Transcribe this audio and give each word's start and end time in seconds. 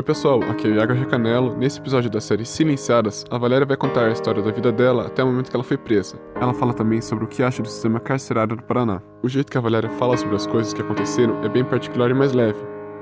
Oi 0.00 0.04
pessoal, 0.04 0.42
aqui 0.44 0.66
é 0.66 0.70
o 0.70 0.74
Iago 0.76 0.94
Recanelo. 0.94 1.54
Nesse 1.54 1.78
episódio 1.78 2.08
da 2.08 2.22
série 2.22 2.46
Silenciadas, 2.46 3.22
a 3.30 3.36
Valéria 3.36 3.66
vai 3.66 3.76
contar 3.76 4.06
a 4.06 4.10
história 4.10 4.42
da 4.42 4.50
vida 4.50 4.72
dela 4.72 5.06
até 5.06 5.22
o 5.22 5.26
momento 5.26 5.50
que 5.50 5.54
ela 5.54 5.62
foi 5.62 5.76
presa. 5.76 6.18
Ela 6.36 6.54
fala 6.54 6.72
também 6.72 7.02
sobre 7.02 7.26
o 7.26 7.28
que 7.28 7.42
acha 7.42 7.60
do 7.60 7.68
sistema 7.68 8.00
carcerário 8.00 8.56
do 8.56 8.62
Paraná. 8.62 9.02
O 9.22 9.28
jeito 9.28 9.52
que 9.52 9.58
a 9.58 9.60
Valéria 9.60 9.90
fala 9.90 10.16
sobre 10.16 10.36
as 10.36 10.46
coisas 10.46 10.72
que 10.72 10.80
aconteceram 10.80 11.44
é 11.44 11.50
bem 11.50 11.62
particular 11.62 12.10
e 12.10 12.14
mais 12.14 12.32
leve. 12.32 12.58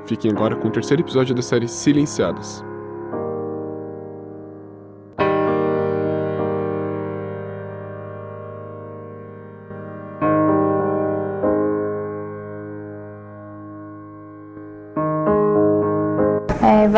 Fiquem 0.07 0.32
agora 0.32 0.57
com 0.57 0.67
o 0.67 0.73
terceiro 0.73 1.00
episódio 1.00 1.37
da 1.37 1.41
série 1.41 1.69
Silenciadas. 1.69 2.64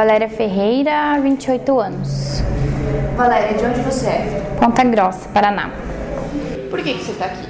Valéria 0.01 0.31
Ferreira, 0.31 1.21
28 1.23 1.79
anos. 1.79 2.43
Valéria, 3.19 3.53
de 3.59 3.67
onde 3.67 3.81
você 3.83 4.07
é? 4.07 4.43
Ponta 4.59 4.83
Grossa, 4.83 5.29
Paraná. 5.29 5.69
Por 6.71 6.81
que, 6.83 6.95
que 6.95 7.05
você 7.05 7.13
tá 7.13 7.27
aqui? 7.27 7.47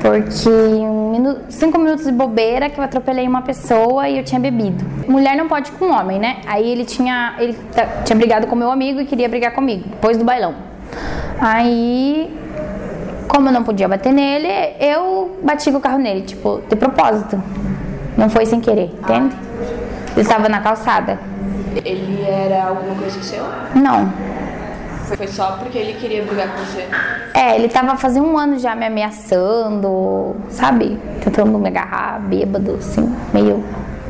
Porque 0.00 0.48
um 0.48 1.10
minu- 1.12 1.38
cinco 1.50 1.78
minutos 1.78 2.06
de 2.06 2.12
bobeira 2.12 2.70
que 2.70 2.80
eu 2.80 2.84
atropelei 2.84 3.28
uma 3.28 3.42
pessoa 3.42 4.08
e 4.08 4.16
eu 4.16 4.24
tinha 4.24 4.40
bebido. 4.40 4.82
Mulher 5.06 5.36
não 5.36 5.46
pode 5.46 5.72
com 5.72 5.90
homem, 5.90 6.18
né? 6.18 6.38
Aí 6.46 6.66
ele 6.70 6.86
tinha. 6.86 7.34
Ele 7.38 7.54
tinha 8.06 8.16
brigado 8.16 8.46
com 8.46 8.56
meu 8.56 8.70
amigo 8.70 8.98
e 8.98 9.04
queria 9.04 9.28
brigar 9.28 9.52
comigo, 9.52 9.84
depois 9.86 10.16
do 10.16 10.24
bailão. 10.24 10.54
Aí, 11.38 12.34
como 13.28 13.50
eu 13.50 13.52
não 13.52 13.62
podia 13.62 13.86
bater 13.86 14.10
nele, 14.10 14.48
eu 14.80 15.38
bati 15.42 15.70
com 15.70 15.76
o 15.76 15.80
carro 15.82 15.98
nele, 15.98 16.22
tipo, 16.22 16.62
de 16.66 16.74
propósito. 16.76 17.38
Não 18.16 18.30
foi 18.30 18.46
sem 18.46 18.58
querer, 18.58 18.90
entende? 19.02 19.36
Ele 20.14 20.22
estava 20.22 20.48
na 20.48 20.60
calçada. 20.60 21.18
Ele 21.84 22.22
era 22.22 22.68
alguma 22.68 22.94
coisa 22.94 23.20
seu? 23.22 23.44
Não, 23.74 24.12
Foi, 25.04 25.26
só 25.26 25.52
porque 25.58 25.76
ele 25.76 25.94
queria 25.94 26.22
brigar 26.22 26.48
com 26.48 26.64
você? 26.64 26.88
É, 27.34 27.56
ele 27.56 27.68
tava 27.68 27.96
fazia 27.96 28.22
um 28.22 28.38
ano 28.38 28.58
já 28.58 28.74
me 28.76 28.86
ameaçando, 28.86 30.36
sabe? 30.48 30.98
Tentando 31.22 31.58
me 31.58 31.68
agarrar, 31.68 32.20
bêbado, 32.20 32.76
assim, 32.78 33.12
meio. 33.32 33.62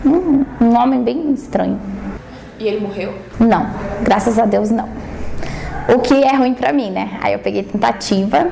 Um, 0.04 0.44
um 0.60 0.76
homem 0.76 1.02
bem 1.02 1.32
estranho. 1.32 1.80
E 2.58 2.68
ele 2.68 2.80
morreu? 2.80 3.14
Não, 3.40 3.66
graças 4.02 4.38
a 4.38 4.44
Deus 4.44 4.70
não. 4.70 4.88
O 5.88 5.98
que 6.00 6.22
é 6.22 6.36
ruim 6.36 6.54
pra 6.54 6.72
mim, 6.72 6.90
né? 6.90 7.18
Aí 7.22 7.32
eu 7.32 7.38
peguei 7.38 7.62
tentativa 7.62 8.48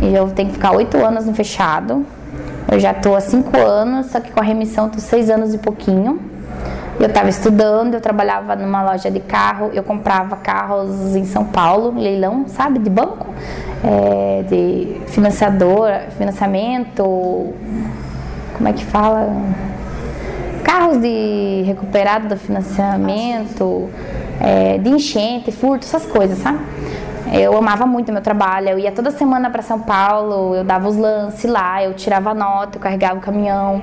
e 0.00 0.14
eu 0.14 0.30
tenho 0.30 0.48
que 0.48 0.54
ficar 0.54 0.72
oito 0.72 0.96
anos 0.96 1.26
no 1.26 1.34
fechado. 1.34 2.04
Eu 2.70 2.80
já 2.80 2.94
tô 2.94 3.14
há 3.14 3.20
cinco 3.20 3.56
anos, 3.58 4.06
só 4.06 4.20
que 4.20 4.30
com 4.32 4.40
a 4.40 4.42
remissão 4.42 4.86
eu 4.86 4.92
tô 4.92 4.98
seis 4.98 5.28
anos 5.28 5.52
e 5.54 5.58
pouquinho. 5.58 6.20
Eu 7.00 7.06
estava 7.06 7.30
estudando, 7.30 7.94
eu 7.94 8.00
trabalhava 8.00 8.54
numa 8.54 8.82
loja 8.82 9.10
de 9.10 9.20
carro, 9.20 9.70
eu 9.72 9.82
comprava 9.82 10.36
carros 10.36 11.16
em 11.16 11.24
São 11.24 11.46
Paulo, 11.46 11.98
leilão, 11.98 12.44
sabe, 12.46 12.78
de 12.78 12.90
banco, 12.90 13.26
é, 13.82 14.42
de 14.42 15.00
financiadora, 15.06 16.08
financiamento, 16.18 17.54
como 18.52 18.68
é 18.68 18.74
que 18.74 18.84
fala? 18.84 19.32
Carros 20.62 20.98
de 21.00 21.62
recuperado 21.64 22.28
do 22.28 22.36
financiamento, 22.36 23.88
é, 24.38 24.76
de 24.76 24.90
enchente, 24.90 25.50
furto, 25.50 25.86
essas 25.86 26.04
coisas, 26.04 26.36
sabe? 26.36 26.58
Eu 27.32 27.56
amava 27.56 27.86
muito 27.86 28.12
meu 28.12 28.20
trabalho, 28.20 28.68
eu 28.68 28.78
ia 28.78 28.92
toda 28.92 29.10
semana 29.10 29.48
para 29.48 29.62
São 29.62 29.80
Paulo, 29.80 30.54
eu 30.54 30.64
dava 30.64 30.86
os 30.86 30.98
lances 30.98 31.50
lá, 31.50 31.82
eu 31.82 31.94
tirava 31.94 32.34
nota, 32.34 32.76
eu 32.76 32.82
carregava 32.82 33.16
o 33.16 33.22
caminhão. 33.22 33.80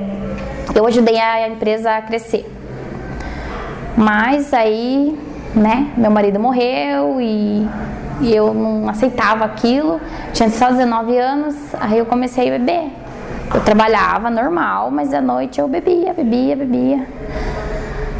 Eu 0.75 0.85
ajudei 0.85 1.17
a 1.17 1.47
empresa 1.47 1.95
a 1.95 2.01
crescer. 2.03 2.56
Mas 3.97 4.53
aí, 4.53 5.17
né, 5.55 5.91
meu 5.97 6.11
marido 6.11 6.39
morreu 6.39 7.19
e, 7.19 7.67
e 8.21 8.35
eu 8.35 8.53
não 8.53 8.87
aceitava 8.87 9.43
aquilo. 9.43 9.99
Tinha 10.33 10.49
só 10.51 10.69
19 10.69 11.17
anos, 11.17 11.55
aí 11.79 11.97
eu 11.97 12.05
comecei 12.05 12.47
a 12.47 12.59
beber. 12.59 12.91
Eu 13.51 13.61
trabalhava 13.61 14.29
normal, 14.29 14.91
mas 14.91 15.11
à 15.15 15.19
noite 15.19 15.59
eu 15.59 15.67
bebia, 15.67 16.13
bebia, 16.13 16.55
bebia. 16.55 17.07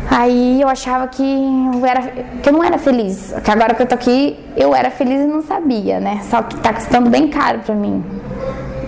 Aí 0.10 0.60
eu 0.60 0.68
achava 0.68 1.08
que 1.08 1.22
eu, 1.22 1.86
era, 1.86 2.02
que 2.42 2.50
eu 2.50 2.54
não 2.54 2.64
era 2.64 2.80
feliz. 2.80 3.36
Que 3.44 3.52
agora 3.52 3.76
que 3.76 3.84
eu 3.84 3.86
tô 3.86 3.94
aqui, 3.94 4.36
eu 4.56 4.74
era 4.74 4.90
feliz 4.90 5.22
e 5.22 5.28
não 5.28 5.44
sabia, 5.44 6.00
né? 6.00 6.22
Só 6.24 6.42
que 6.42 6.56
tá 6.58 6.74
custando 6.74 7.08
bem 7.08 7.28
caro 7.28 7.60
pra 7.60 7.76
mim. 7.76 8.04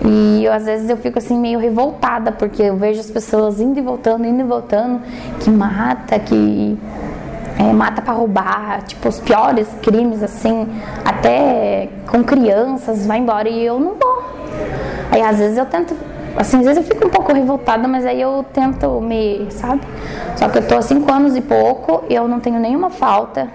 E 0.04 0.44
eu, 0.44 0.52
às 0.52 0.64
vezes 0.64 0.88
eu 0.88 0.96
fico 0.96 1.18
assim 1.18 1.38
meio 1.38 1.58
revoltada, 1.58 2.32
porque 2.32 2.62
eu 2.62 2.76
vejo 2.76 3.00
as 3.00 3.10
pessoas 3.10 3.60
indo 3.60 3.78
e 3.78 3.82
voltando, 3.82 4.26
indo 4.26 4.40
e 4.40 4.44
voltando, 4.44 5.00
que 5.40 5.50
mata, 5.50 6.18
que 6.18 6.78
é, 7.58 7.72
mata 7.72 8.00
para 8.00 8.14
roubar, 8.14 8.82
tipo, 8.84 9.08
os 9.08 9.20
piores 9.20 9.68
crimes, 9.82 10.22
assim, 10.22 10.66
até 11.04 11.90
com 12.10 12.24
crianças, 12.24 13.06
vai 13.06 13.18
embora 13.18 13.48
e 13.48 13.62
eu 13.62 13.78
não 13.78 13.94
vou. 13.94 14.24
Aí 15.10 15.20
às 15.20 15.38
vezes 15.38 15.58
eu 15.58 15.66
tento, 15.66 15.94
assim, 16.36 16.58
às 16.58 16.64
vezes 16.64 16.78
eu 16.78 16.84
fico 16.84 17.06
um 17.06 17.10
pouco 17.10 17.32
revoltada, 17.34 17.86
mas 17.86 18.06
aí 18.06 18.20
eu 18.20 18.44
tento 18.54 19.00
me, 19.02 19.46
sabe? 19.50 19.82
Só 20.36 20.48
que 20.48 20.58
eu 20.58 20.66
tô 20.66 20.76
há 20.76 20.82
cinco 20.82 21.12
anos 21.12 21.36
e 21.36 21.42
pouco, 21.42 22.04
eu 22.08 22.26
não 22.26 22.40
tenho 22.40 22.58
nenhuma 22.58 22.88
falta. 22.88 23.48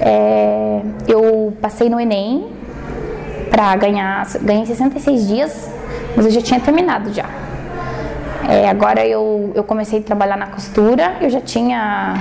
É, 0.00 0.80
eu 1.08 1.52
passei 1.60 1.90
no 1.90 1.98
Enem, 1.98 2.59
para 3.50 3.76
ganhar, 3.76 4.26
ganhei 4.40 4.64
66 4.64 5.26
dias, 5.26 5.70
mas 6.16 6.26
eu 6.26 6.32
já 6.32 6.40
tinha 6.40 6.60
terminado 6.60 7.12
já. 7.12 7.24
É, 8.48 8.68
agora 8.68 9.06
eu, 9.06 9.52
eu 9.54 9.62
comecei 9.62 10.00
a 10.00 10.02
trabalhar 10.02 10.36
na 10.36 10.46
costura, 10.46 11.16
eu 11.20 11.28
já 11.28 11.40
tinha 11.40 12.14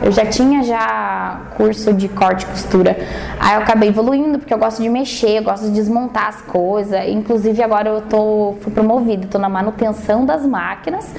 eu 0.00 0.12
já 0.12 0.24
tinha 0.24 0.62
já 0.62 1.40
curso 1.56 1.92
de 1.92 2.08
corte 2.08 2.44
e 2.44 2.46
costura. 2.46 2.96
Aí 3.40 3.54
eu 3.56 3.62
acabei 3.62 3.88
evoluindo 3.88 4.38
porque 4.38 4.54
eu 4.54 4.58
gosto 4.58 4.80
de 4.80 4.88
mexer, 4.88 5.38
eu 5.38 5.42
gosto 5.42 5.64
de 5.64 5.70
desmontar 5.72 6.28
as 6.28 6.40
coisas. 6.42 7.08
Inclusive 7.08 7.60
agora 7.62 7.88
eu 7.88 8.02
tô 8.02 8.54
fui 8.60 8.72
promovida, 8.72 9.26
tô 9.26 9.38
na 9.38 9.48
manutenção 9.48 10.24
das 10.24 10.46
máquinas. 10.46 11.12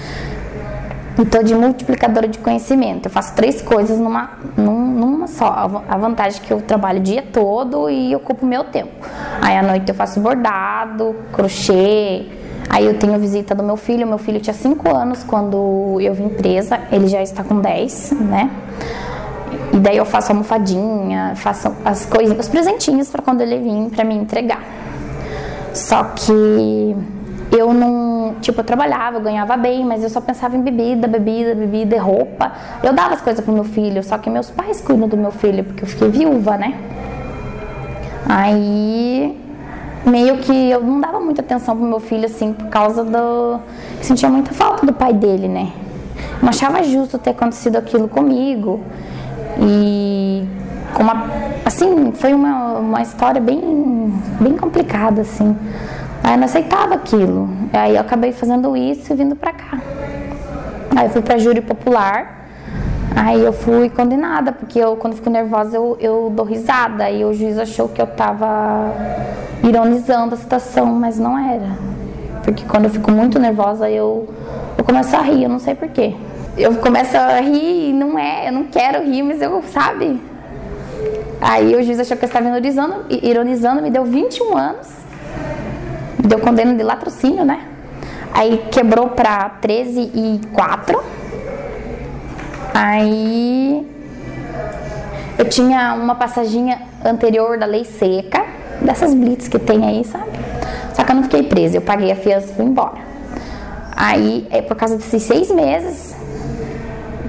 E 1.18 1.26
tô 1.26 1.44
de 1.44 1.54
multiplicadora 1.54 2.28
de 2.28 2.38
conhecimento. 2.40 3.08
Eu 3.08 3.12
faço 3.12 3.34
três 3.36 3.62
coisas 3.62 4.00
numa, 4.00 4.32
num- 4.56 4.88
numa 4.88 5.28
só. 5.28 5.84
A 5.88 5.98
vantagem 5.98 6.40
é 6.42 6.46
que 6.48 6.54
eu 6.54 6.62
trabalho 6.62 7.00
o 7.00 7.04
dia 7.04 7.22
todo 7.22 7.90
e 7.90 8.16
ocupo 8.16 8.46
meu 8.46 8.64
tempo. 8.66 8.92
Aí 9.42 9.58
à 9.58 9.62
noite 9.64 9.90
eu 9.90 9.96
faço 9.96 10.20
bordado, 10.22 11.16
crochê. 11.34 12.26
Aí 12.70 12.86
eu 12.86 12.98
tenho 12.98 13.18
visita 13.20 13.54
do 13.54 13.64
meu 13.64 13.76
filho. 13.76 14.08
Meu 14.08 14.18
filho 14.18 14.40
tinha 14.40 14.54
5 14.54 14.96
anos 14.96 15.24
quando 15.24 15.98
eu 16.00 16.14
vim 16.14 16.30
presa. 16.30 16.80
Ele 16.92 17.08
já 17.08 17.22
está 17.22 17.44
com 17.44 17.60
10, 17.60 18.12
né? 18.12 18.50
E 19.74 19.78
daí 19.78 19.98
eu 19.98 20.06
faço 20.06 20.32
almofadinha, 20.32 21.34
faço 21.36 21.72
as 21.84 22.06
coisas, 22.06 22.38
os 22.40 22.48
presentinhos 22.48 23.10
para 23.10 23.22
quando 23.22 23.42
ele 23.42 23.58
vir 23.60 23.90
para 23.90 24.04
me 24.06 24.16
entregar. 24.16 24.62
Só 25.74 26.04
que 26.04 26.96
eu 27.52 27.74
não, 27.74 28.19
tipo, 28.42 28.60
eu 28.60 28.64
trabalhava, 28.64 29.18
eu 29.18 29.22
ganhava 29.22 29.58
bem, 29.58 29.86
mas 29.86 30.04
eu 30.04 30.10
só 30.10 30.22
pensava 30.22 30.56
em 30.56 30.62
bebida, 30.62 31.08
bebida, 31.08 31.56
bebida 31.56 32.02
roupa. 32.02 32.52
Eu 32.84 32.94
dava 32.94 33.14
as 33.14 33.22
coisas 33.22 33.44
pro 33.44 33.54
meu 33.54 33.64
filho, 33.64 34.04
só 34.04 34.18
que 34.18 34.30
meus 34.30 34.50
pais 34.50 34.82
cuidam 34.82 35.08
do 35.08 35.18
meu 35.18 35.32
filho, 35.32 35.64
porque 35.64 35.84
eu 35.84 35.88
fiquei 35.88 36.10
viúva, 36.10 36.58
né? 36.58 36.78
Aí 38.28 39.38
meio 40.06 40.38
que 40.38 40.70
eu 40.70 40.82
não 40.82 41.00
dava 41.00 41.20
muita 41.20 41.42
atenção 41.42 41.76
pro 41.76 41.86
meu 41.86 42.00
filho 42.00 42.26
assim 42.26 42.54
por 42.54 42.68
causa 42.68 43.04
do 43.04 43.18
eu 43.18 43.60
sentia 44.02 44.30
muita 44.30 44.54
falta 44.54 44.86
do 44.86 44.94
pai 44.94 45.14
dele, 45.14 45.48
né? 45.48 45.72
Não 46.42 46.50
achava 46.50 46.82
justo 46.84 47.18
ter 47.18 47.32
acontecido 47.32 47.76
aquilo 47.76 48.08
comigo. 48.08 48.80
E 49.60 50.48
uma, 50.98 51.26
assim, 51.66 52.12
foi 52.14 52.34
uma, 52.34 52.80
uma 52.80 53.02
história 53.02 53.42
bem 53.42 54.14
bem 54.40 54.56
complicada 54.56 55.22
assim. 55.22 55.56
Aí 56.24 56.34
eu 56.34 56.38
não 56.38 56.46
aceitava 56.46 56.96
aquilo. 56.96 57.50
Aí 57.72 57.96
eu 57.96 58.02
acabei 58.02 58.32
fazendo 58.32 58.76
isso 58.76 59.14
e 59.14 59.16
vindo 59.16 59.36
pra 59.36 59.54
cá. 59.54 59.80
Aí 60.96 61.06
eu 61.06 61.10
fui 61.10 61.22
pra 61.22 61.38
júri 61.38 61.62
popular. 61.62 62.48
Aí 63.16 63.44
eu 63.44 63.52
fui 63.52 63.90
condenada, 63.90 64.52
porque 64.52 64.80
eu, 64.80 64.96
quando 64.96 65.16
fico 65.16 65.30
nervosa, 65.30 65.76
eu, 65.76 65.98
eu 66.00 66.32
dou 66.34 66.46
risada. 66.46 67.10
E 67.10 67.24
o 67.26 67.34
juiz 67.34 67.58
achou 67.58 67.90
que 67.90 68.02
eu 68.02 68.08
tava 68.08 68.94
ironizando 69.64 70.36
a 70.36 70.38
situação, 70.38 70.88
mas 70.88 71.20
não 71.20 71.38
era. 71.38 71.78
Porque 72.44 72.64
quando 72.66 72.86
eu 72.86 72.90
fico 72.90 73.12
muito 73.12 73.38
nervosa, 73.40 73.90
eu, 73.90 74.28
eu 74.78 74.84
começo 74.84 75.16
a 75.16 75.22
rir, 75.22 75.44
eu 75.44 75.50
não 75.50 75.60
sei 75.60 75.76
porquê. 75.76 76.16
Eu 76.58 76.76
começo 76.76 77.16
a 77.16 77.40
rir 77.40 77.90
e 77.90 77.94
não 77.94 78.18
é, 78.18 78.48
eu 78.48 78.52
não 78.52 78.64
quero 78.64 79.04
rir, 79.04 79.22
mas 79.24 79.42
eu, 79.42 79.62
sabe? 79.64 80.20
Aí 81.42 81.76
o 81.76 81.82
juiz 81.82 82.00
achou 82.00 82.18
que 82.18 82.26
eu 82.26 82.28
estava 82.28 82.48
ironizando, 82.50 83.06
ironizando 83.10 83.82
me 83.82 83.90
deu 83.90 84.04
21 84.04 84.58
anos. 84.58 84.99
Deu 86.24 86.40
condena 86.40 86.74
de 86.76 86.84
latrocínio, 86.84 87.46
né? 87.46 87.66
Aí 88.34 88.66
quebrou 88.72 89.10
pra 89.10 89.50
13 89.62 90.00
e 90.00 90.42
4. 90.54 91.04
Aí 92.74 93.88
eu 95.38 95.46
tinha 95.50 95.94
uma 95.94 96.16
passaginha 96.16 96.82
anterior 97.04 97.58
da 97.58 97.66
lei 97.66 97.86
seca, 97.86 98.46
dessas 98.82 99.14
blitz 99.14 99.48
que 99.48 99.58
tem 99.58 99.86
aí, 99.86 100.04
sabe? 100.04 100.30
Só 100.94 101.04
que 101.04 101.12
eu 101.12 101.16
não 101.16 101.24
fiquei 101.24 101.44
presa, 101.44 101.78
eu 101.78 101.82
paguei 101.82 102.12
a 102.12 102.16
fiança 102.16 102.52
e 102.52 102.56
fui 102.56 102.66
embora. 102.66 102.98
Aí, 103.96 104.48
é 104.50 104.62
por 104.62 104.78
causa 104.78 104.96
desses 104.96 105.24
seis 105.24 105.52
meses 105.52 106.16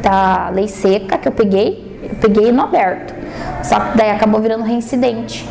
da 0.03 0.51
lei 0.51 0.69
seca 0.69 1.19
que 1.19 1.27
eu 1.27 1.33
peguei, 1.33 2.01
eu 2.03 2.17
peguei 2.17 2.53
no 2.53 2.63
aberto. 2.63 3.15
Só 3.63 3.79
que 3.81 3.99
daí 3.99 4.11
acabou 4.11 4.41
virando 4.41 4.65
reincidente. 4.65 5.49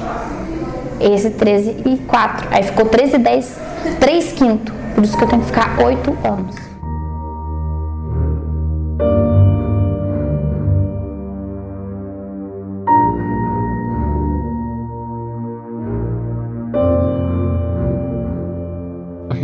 Esse 0.99 1.29
13 1.31 1.83
e 1.85 1.97
4. 1.97 2.47
Aí 2.51 2.63
ficou 2.63 2.85
13 2.85 3.15
e 3.15 3.19
10, 3.19 3.59
3 3.99 4.31
quinto. 4.33 4.73
Por 4.95 5.03
isso 5.03 5.17
que 5.17 5.23
eu 5.23 5.27
tenho 5.27 5.41
que 5.41 5.47
ficar 5.47 5.77
8 5.81 6.17
anos. 6.23 6.68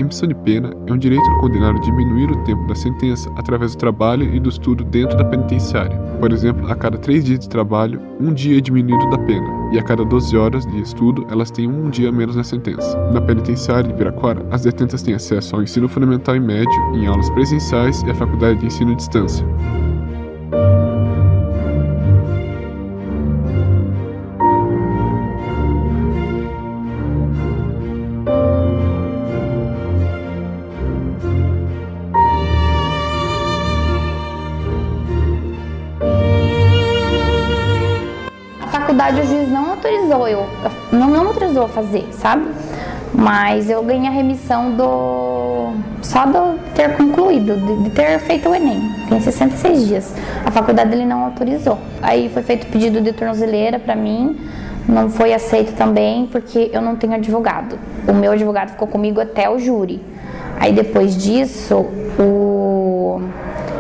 Remissão 0.06 0.28
de 0.28 0.36
pena 0.36 0.72
é 0.86 0.94
um 0.94 0.98
direito 0.98 1.24
do 1.24 1.40
condenado 1.40 1.80
diminuir 1.82 2.30
o 2.30 2.44
tempo 2.44 2.66
da 2.68 2.76
sentença 2.76 3.32
através 3.36 3.76
do 3.76 3.80
trabalho 3.80 4.34
e 4.34 4.40
do 4.40 4.50
estudo 4.50 4.84
dentro 4.84 5.18
da 5.18 5.26
penitenciária. 5.26 5.98
Por 6.20 6.32
exemplo, 6.32 6.72
a 6.72 6.76
cada 6.76 6.98
três 6.98 7.26
dias 7.26 7.40
de 7.40 7.50
trabalho, 7.50 8.00
um 8.20 8.34
dia 8.34 8.58
é 8.58 8.62
diminuído 8.62 9.10
da 9.10 9.18
pena, 9.18 9.48
e 9.74 9.80
a 9.80 9.84
cada 9.84 10.06
12 10.06 10.38
horas 10.38 10.66
de 10.66 10.80
estudo, 10.80 11.26
elas 11.30 11.50
têm 11.50 11.68
um 11.68 11.90
dia 11.90 12.12
menos 12.12 12.36
na 12.36 12.44
sentença. 12.44 12.98
Na 13.12 13.20
penitenciária 13.20 13.90
de 13.90 13.98
Piraquara, 13.98 14.46
as 14.52 14.62
detentas 14.62 15.02
têm 15.02 15.16
acesso 15.16 15.56
ao 15.56 15.64
ensino 15.64 15.90
fundamental 15.90 16.36
e 16.36 16.40
médio, 16.40 16.82
em 16.94 17.08
aulas 17.08 17.30
presenciais 17.32 18.02
e 18.04 18.12
à 18.12 18.16
faculdade 18.16 18.60
de 18.60 18.68
ensino 18.68 18.92
à 18.92 18.96
distância. 18.96 19.46
Não, 40.92 41.10
não 41.10 41.28
autorizou 41.28 41.66
a 41.66 41.68
fazer, 41.68 42.08
sabe? 42.12 42.48
Mas 43.14 43.70
eu 43.70 43.82
ganhei 43.82 44.08
a 44.08 44.12
remissão 44.12 44.72
do. 44.72 45.72
só 46.02 46.26
do 46.26 46.60
ter 46.74 46.98
concluído, 46.98 47.56
de, 47.56 47.84
de 47.84 47.90
ter 47.92 48.20
feito 48.20 48.50
o 48.50 48.56
Enem. 48.56 48.82
Tem 49.08 49.20
66 49.20 49.88
dias. 49.88 50.16
A 50.46 50.52
faculdade 50.52 50.94
ele 50.94 51.06
não 51.06 51.24
autorizou. 51.24 51.78
Aí 52.02 52.30
foi 52.30 52.44
feito 52.44 52.68
pedido 52.68 53.00
de 53.00 53.14
tornozeleira 53.14 53.80
para 53.80 53.96
mim, 53.96 54.38
não 54.88 55.10
foi 55.10 55.34
aceito 55.34 55.74
também 55.76 56.28
porque 56.28 56.70
eu 56.74 56.82
não 56.82 56.96
tenho 56.98 57.14
advogado. 57.14 57.80
O 58.08 58.14
meu 58.14 58.34
advogado 58.34 58.72
ficou 58.72 58.88
comigo 58.88 59.22
até 59.22 59.50
o 59.50 59.58
júri. 59.58 60.02
Aí 60.60 60.74
depois 60.74 61.16
disso, 61.16 61.86
o 62.20 63.22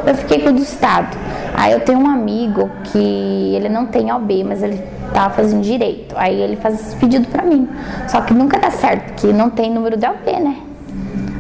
eu 0.06 0.14
fiquei 0.14 0.40
com 0.40 0.50
o 0.50 0.54
do 0.54 0.62
Estado. 0.62 1.18
Aí 1.54 1.72
eu 1.72 1.80
tenho 1.80 2.00
um 2.00 2.10
amigo 2.10 2.70
que 2.86 3.56
ele 3.56 3.70
não 3.70 3.88
tem 3.88 4.12
OB, 4.14 4.44
mas 4.44 4.62
ele 4.62 4.82
tá 5.16 5.30
fazendo 5.30 5.62
direito. 5.62 6.14
Aí 6.18 6.42
ele 6.42 6.58
faz 6.58 6.76
esse 6.76 6.96
pedido 6.98 7.28
pra 7.30 7.42
mim. 7.42 7.70
Só 8.10 8.20
que 8.20 8.34
nunca 8.34 8.60
dá 8.60 8.70
certo, 8.70 9.14
porque 9.14 9.28
não 9.32 9.50
tem 9.50 9.72
número 9.72 9.96
de 9.96 10.06
OB, 10.06 10.26
né? 10.26 10.58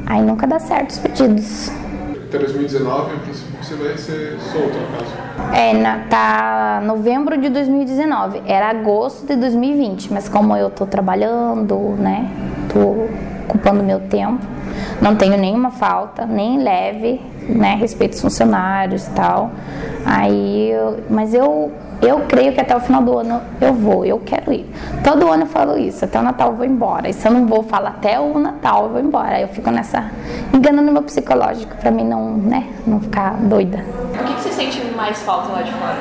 Aí 0.06 0.22
nunca 0.22 0.48
dá 0.48 0.60
certo 0.60 0.92
os 0.92 0.98
pedidos. 0.98 1.69
Até 2.27 2.39
2019, 2.39 3.16
em 3.16 3.19
princípio, 3.19 3.57
você 3.62 3.75
vai 3.75 3.98
ser 3.98 4.39
solto, 4.39 4.77
no 4.77 4.98
caso. 4.98 5.54
É, 5.54 5.74
na, 5.74 6.00
tá 6.10 6.81
novembro 6.86 7.38
de 7.38 7.50
2019. 7.50 8.44
Era 8.45 8.69
agosto 8.69 9.27
de 9.27 9.36
2020, 9.36 10.13
mas 10.13 10.30
como 10.30 10.56
eu 10.56 10.69
tô 10.69 10.86
trabalhando, 10.86 11.95
né? 12.00 12.30
Tô 12.71 13.07
ocupando 13.44 13.83
meu 13.83 14.00
tempo. 14.00 14.45
Não 15.01 15.16
tenho 15.16 15.38
nenhuma 15.38 15.71
falta, 15.71 16.25
nem 16.25 16.63
leve, 16.63 17.21
né? 17.50 17.75
Respeito 17.75 18.13
os 18.13 18.21
funcionários 18.21 19.06
e 19.07 19.10
tal. 19.12 19.51
Aí, 20.06 20.71
eu, 20.71 21.00
mas 21.10 21.33
eu, 21.33 21.71
eu 22.01 22.21
creio 22.27 22.53
que 22.53 22.62
até 22.62 22.75
o 22.75 22.80
final 22.80 23.01
do 23.01 23.18
ano 23.18 23.42
eu 23.59 23.74
vou, 23.74 24.06
eu 24.06 24.19
quero 24.19 24.51
ir. 24.51 24.69
Todo 25.03 25.31
ano 25.31 25.44
eu 25.44 25.47
falo 25.47 25.77
isso, 25.77 26.06
até 26.06 26.19
o 26.19 26.24
Natal 26.24 26.50
eu 26.51 26.56
vou 26.56 26.65
embora. 26.65 27.09
E 27.09 27.13
se 27.13 27.27
eu 27.27 27.31
não 27.31 27.45
vou, 27.45 27.63
falo 27.63 27.88
até 27.88 28.19
o 28.19 28.38
Natal 28.38 28.86
eu 28.86 28.89
vou 28.92 29.00
embora. 29.00 29.36
Aí 29.36 29.42
eu 29.42 29.47
fico 29.47 29.69
nessa, 29.71 30.12
enganando 30.53 30.92
meu 30.92 31.03
psicológico 31.03 31.75
pra 31.77 31.92
mim 31.92 32.03
não, 32.03 32.38
né? 32.38 32.68
Não 32.86 33.00
ficar 33.00 33.36
doida. 33.38 33.83
O 34.13 34.24
que, 34.24 34.33
que 34.33 34.42
você 34.42 34.50
sente 34.51 34.81
mais 34.95 35.21
falta 35.21 35.51
lá 35.51 35.62
de 35.62 35.71
fora? 35.71 35.97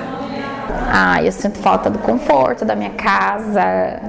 Ah, 0.93 1.23
eu 1.23 1.33
sinto 1.33 1.59
falta 1.59 1.91
do 1.91 1.99
conforto 1.99 2.65
da 2.65 2.75
minha 2.75 2.91
casa. 2.91 4.01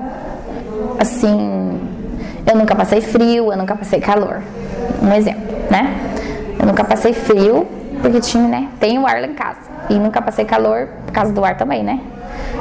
Assim, 1.00 1.80
eu 2.46 2.56
nunca 2.56 2.76
passei 2.76 3.02
frio, 3.02 3.52
eu 3.52 3.58
nunca 3.58 3.76
passei 3.76 4.00
calor. 4.00 4.42
Um 5.02 5.14
exemplo, 5.14 5.44
né? 5.70 5.96
Eu 6.60 6.66
nunca 6.66 6.84
passei 6.84 7.14
frio, 7.14 7.68
porque 8.02 8.20
tinha, 8.20 8.48
né? 8.48 8.70
Tem 8.80 8.98
o 9.00 9.06
ar 9.06 9.22
lá 9.22 9.28
em 9.28 9.34
casa. 9.34 9.65
E 9.90 9.96
nunca 9.96 10.22
passei 10.22 10.46
calor 10.46 10.88
por 11.06 11.12
causa 11.12 11.32
do 11.32 11.44
ar 11.44 11.58
também, 11.58 11.84
né? 11.84 12.00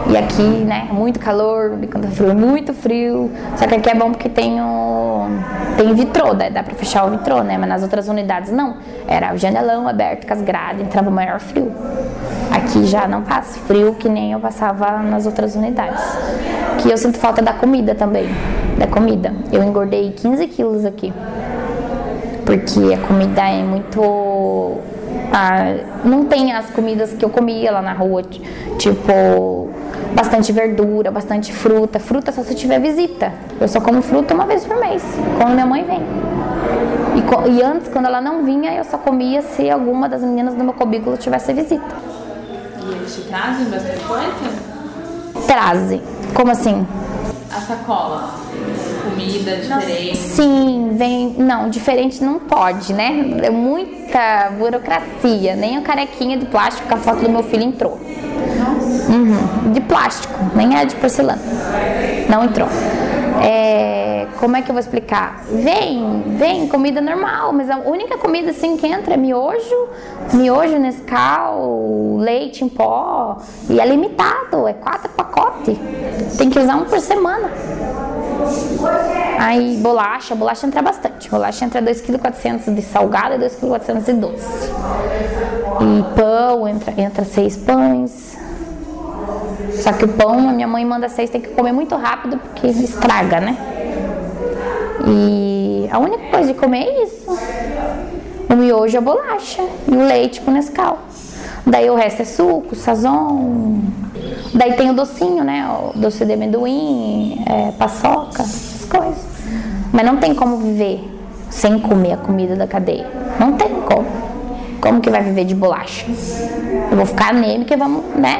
E 0.08 0.16
aqui, 0.16 0.42
né, 0.42 0.88
muito 0.92 1.18
calor, 1.18 1.72
quando 1.90 2.04
é 2.04 2.08
frio, 2.08 2.30
é 2.30 2.34
muito 2.34 2.74
frio. 2.74 3.30
Só 3.56 3.66
que 3.66 3.74
aqui 3.74 3.88
é 3.88 3.94
bom 3.94 4.10
porque 4.10 4.28
tem 4.28 4.60
o. 4.60 5.26
Tem 5.76 5.94
vitrô, 5.94 6.34
né? 6.34 6.50
dá 6.50 6.62
pra 6.62 6.74
fechar 6.74 7.06
o 7.06 7.10
vitrô, 7.10 7.42
né? 7.42 7.56
Mas 7.56 7.68
nas 7.68 7.82
outras 7.82 8.08
unidades 8.08 8.52
não. 8.52 8.76
Era 9.08 9.32
o 9.34 9.38
janelão 9.38 9.88
aberto 9.88 10.26
com 10.26 10.32
as 10.32 10.42
grades, 10.42 10.82
entrava 10.82 11.08
o 11.08 11.12
maior 11.12 11.40
frio. 11.40 11.72
Aqui 12.50 12.84
já 12.86 13.08
não 13.08 13.22
passa 13.22 13.58
frio 13.60 13.94
que 13.94 14.08
nem 14.08 14.32
eu 14.32 14.40
passava 14.40 14.98
nas 14.98 15.26
outras 15.26 15.56
unidades. 15.56 16.02
Que 16.78 16.90
eu 16.90 16.98
sinto 16.98 17.18
falta 17.18 17.40
da 17.40 17.52
comida 17.52 17.94
também. 17.94 18.28
Da 18.78 18.86
comida. 18.86 19.32
Eu 19.50 19.62
engordei 19.62 20.12
15 20.12 20.46
quilos 20.48 20.84
aqui. 20.84 21.12
Porque 22.44 22.92
a 22.92 22.98
comida 22.98 23.42
é 23.42 23.62
muito. 23.62 24.78
Ah, 25.32 25.74
não 26.04 26.24
tem 26.26 26.52
as 26.52 26.70
comidas 26.70 27.12
que 27.12 27.24
eu 27.24 27.30
comia 27.30 27.72
lá 27.72 27.82
na 27.82 27.92
rua, 27.92 28.22
ti- 28.22 28.42
tipo 28.78 29.70
bastante 30.14 30.52
verdura, 30.52 31.10
bastante 31.10 31.52
fruta. 31.52 31.98
Fruta 31.98 32.30
só 32.32 32.42
se 32.42 32.54
tiver 32.54 32.78
visita. 32.80 33.32
Eu 33.60 33.66
só 33.68 33.80
como 33.80 34.00
fruta 34.02 34.34
uma 34.34 34.46
vez 34.46 34.64
por 34.64 34.76
mês, 34.78 35.02
quando 35.38 35.54
minha 35.54 35.66
mãe 35.66 35.84
vem. 35.84 36.00
E, 37.16 37.50
e 37.58 37.62
antes, 37.62 37.88
quando 37.88 38.06
ela 38.06 38.20
não 38.20 38.44
vinha, 38.44 38.72
eu 38.74 38.84
só 38.84 38.98
comia 38.98 39.42
se 39.42 39.68
alguma 39.70 40.08
das 40.08 40.22
meninas 40.22 40.54
do 40.54 40.62
meu 40.64 40.72
cubículo 40.74 41.16
tivesse 41.16 41.52
visita. 41.52 41.94
E 42.86 42.92
eles 42.92 43.14
te 43.14 43.22
trazem 43.22 43.64
bastante 43.66 44.04
coisa? 44.04 44.32
Trazem. 45.46 46.02
Como 46.34 46.50
assim? 46.50 46.86
A 47.50 47.60
sacola. 47.60 48.30
Comida 49.24 49.56
diferente. 49.56 50.16
Sim, 50.16 50.90
vem. 50.94 51.34
Não, 51.38 51.68
diferente 51.68 52.22
não 52.22 52.38
pode, 52.38 52.92
né? 52.92 53.38
É 53.42 53.50
muita 53.50 54.50
burocracia. 54.58 55.56
Nem 55.56 55.76
a 55.76 55.82
carequinha 55.82 56.36
de 56.36 56.46
plástico 56.46 56.86
que 56.86 56.94
a 56.94 56.98
foto 56.98 57.22
do 57.22 57.30
meu 57.30 57.42
filho 57.42 57.64
entrou. 57.64 57.98
Uhum, 59.08 59.72
de 59.72 59.80
plástico, 59.80 60.38
nem 60.54 60.76
é 60.76 60.84
de 60.84 60.94
porcelana. 60.96 61.42
Não 62.28 62.44
entrou. 62.44 62.68
É, 63.42 64.26
como 64.38 64.56
é 64.56 64.62
que 64.62 64.70
eu 64.70 64.74
vou 64.74 64.80
explicar? 64.80 65.44
Vem, 65.50 66.22
vem, 66.38 66.68
comida 66.68 67.00
normal, 67.00 67.52
mas 67.52 67.68
a 67.68 67.78
única 67.78 68.16
comida 68.16 68.50
assim 68.50 68.76
que 68.76 68.86
entra 68.86 69.14
é 69.14 69.16
miojo, 69.16 69.88
miojo 70.32 70.78
Nescau, 70.78 72.16
leite 72.18 72.64
em 72.64 72.68
pó, 72.68 73.38
e 73.68 73.80
é 73.80 73.86
limitado, 73.86 74.66
é 74.68 74.72
quatro 74.72 75.10
pacotes. 75.10 75.76
Tem 76.38 76.48
que 76.48 76.58
usar 76.58 76.76
um 76.76 76.84
por 76.84 77.00
semana. 77.00 77.50
Aí 79.38 79.76
bolacha, 79.78 80.34
bolacha 80.34 80.66
entra 80.66 80.82
bastante. 80.82 81.30
Bolacha 81.30 81.64
entra 81.64 81.82
2,4 81.82 82.58
kg 82.58 82.74
de 82.74 82.82
salgado 82.82 83.34
e 83.34 83.38
2,4 83.38 83.80
kg 83.80 84.00
de 84.00 84.12
doce. 84.14 84.70
E 85.80 86.14
pão, 86.16 86.68
entra, 86.68 86.94
entra 86.96 87.24
seis 87.24 87.56
pães. 87.56 88.36
Só 89.82 89.92
que 89.92 90.04
o 90.04 90.08
pão, 90.08 90.48
a 90.48 90.52
minha 90.52 90.68
mãe 90.68 90.84
manda 90.84 91.08
seis, 91.08 91.30
tem 91.30 91.40
que 91.40 91.50
comer 91.50 91.72
muito 91.72 91.96
rápido 91.96 92.38
porque 92.38 92.68
estraga, 92.68 93.40
né? 93.40 93.56
E 95.06 95.88
a 95.90 95.98
única 95.98 96.30
coisa 96.30 96.52
de 96.52 96.58
comer 96.58 96.84
é 96.84 97.02
isso. 97.04 97.26
O 98.48 98.56
miojo 98.56 98.96
é 98.96 99.00
bolacha 99.00 99.62
e 99.90 99.96
o 99.96 100.06
leite 100.06 100.40
com 100.40 100.50
Nescau. 100.50 100.98
Daí 101.66 101.88
o 101.90 101.94
resto 101.94 102.22
é 102.22 102.24
suco, 102.24 102.74
sazon. 102.76 103.80
Daí 104.54 104.74
tem 104.74 104.90
o 104.90 104.94
docinho, 104.94 105.42
né? 105.42 105.66
O 105.68 105.98
doce 105.98 106.24
de 106.24 106.32
amendoim, 106.32 107.42
é, 107.46 107.72
paçoca, 107.72 108.13
coisas. 108.84 109.24
Mas 109.92 110.04
não 110.04 110.16
tem 110.16 110.34
como 110.34 110.56
viver 110.58 111.00
sem 111.50 111.78
comer 111.78 112.12
a 112.12 112.16
comida 112.16 112.56
da 112.56 112.66
cadeia. 112.66 113.06
Não 113.38 113.52
tem 113.52 113.68
como. 113.82 114.06
Como 114.80 115.00
que 115.00 115.08
vai 115.08 115.22
viver 115.22 115.44
de 115.44 115.54
bolacha? 115.54 116.06
Eu 116.90 116.96
vou 116.96 117.06
ficar 117.06 117.30
anêmica 117.30 117.74
e 117.74 117.76
vamos, 117.76 118.04
né? 118.16 118.38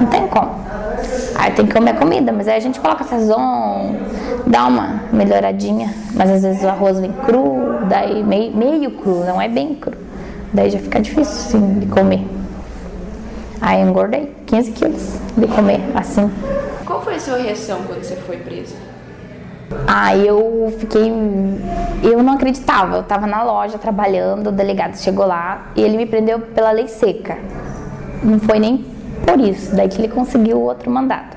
Não 0.00 0.06
tem 0.06 0.26
como. 0.28 0.66
Aí 1.34 1.52
tem 1.52 1.66
que 1.66 1.74
comer 1.74 1.94
comida, 1.96 2.32
mas 2.32 2.48
aí 2.48 2.56
a 2.56 2.60
gente 2.60 2.80
coloca 2.80 3.04
sazon, 3.04 3.94
dá 4.46 4.66
uma 4.66 5.02
melhoradinha. 5.12 5.92
Mas 6.14 6.30
às 6.30 6.42
vezes 6.42 6.62
o 6.62 6.68
arroz 6.68 6.98
vem 6.98 7.12
cru, 7.12 7.80
daí 7.88 8.24
meio, 8.24 8.56
meio 8.56 8.90
cru, 8.92 9.24
não 9.24 9.40
é 9.40 9.48
bem 9.48 9.74
cru. 9.74 9.96
Daí 10.52 10.70
já 10.70 10.78
fica 10.78 11.00
difícil, 11.00 11.60
sim, 11.60 11.78
de 11.80 11.86
comer. 11.86 12.26
Aí 13.60 13.82
engordei 13.82 14.34
15 14.46 14.70
quilos 14.72 15.18
de 15.36 15.46
comer 15.46 15.80
assim. 15.94 16.30
Qual 16.86 17.02
foi 17.02 17.16
a 17.16 17.20
sua 17.20 17.38
reação 17.38 17.80
quando 17.86 18.02
você 18.02 18.16
foi 18.16 18.38
presa? 18.38 18.74
Aí 19.86 20.26
eu 20.26 20.74
fiquei. 20.78 21.12
Eu 22.02 22.22
não 22.22 22.34
acreditava. 22.34 22.96
Eu 22.96 23.02
tava 23.02 23.26
na 23.26 23.42
loja 23.42 23.78
trabalhando, 23.78 24.48
o 24.48 24.52
delegado 24.52 24.96
chegou 24.96 25.26
lá 25.26 25.68
e 25.74 25.82
ele 25.82 25.96
me 25.96 26.06
prendeu 26.06 26.40
pela 26.40 26.70
lei 26.70 26.88
seca. 26.88 27.38
não 28.22 28.38
foi 28.38 28.58
nem 28.58 28.84
por 29.24 29.40
isso, 29.40 29.74
daí 29.74 29.88
que 29.88 30.00
ele 30.00 30.08
conseguiu 30.08 30.60
outro 30.60 30.90
mandato. 30.90 31.36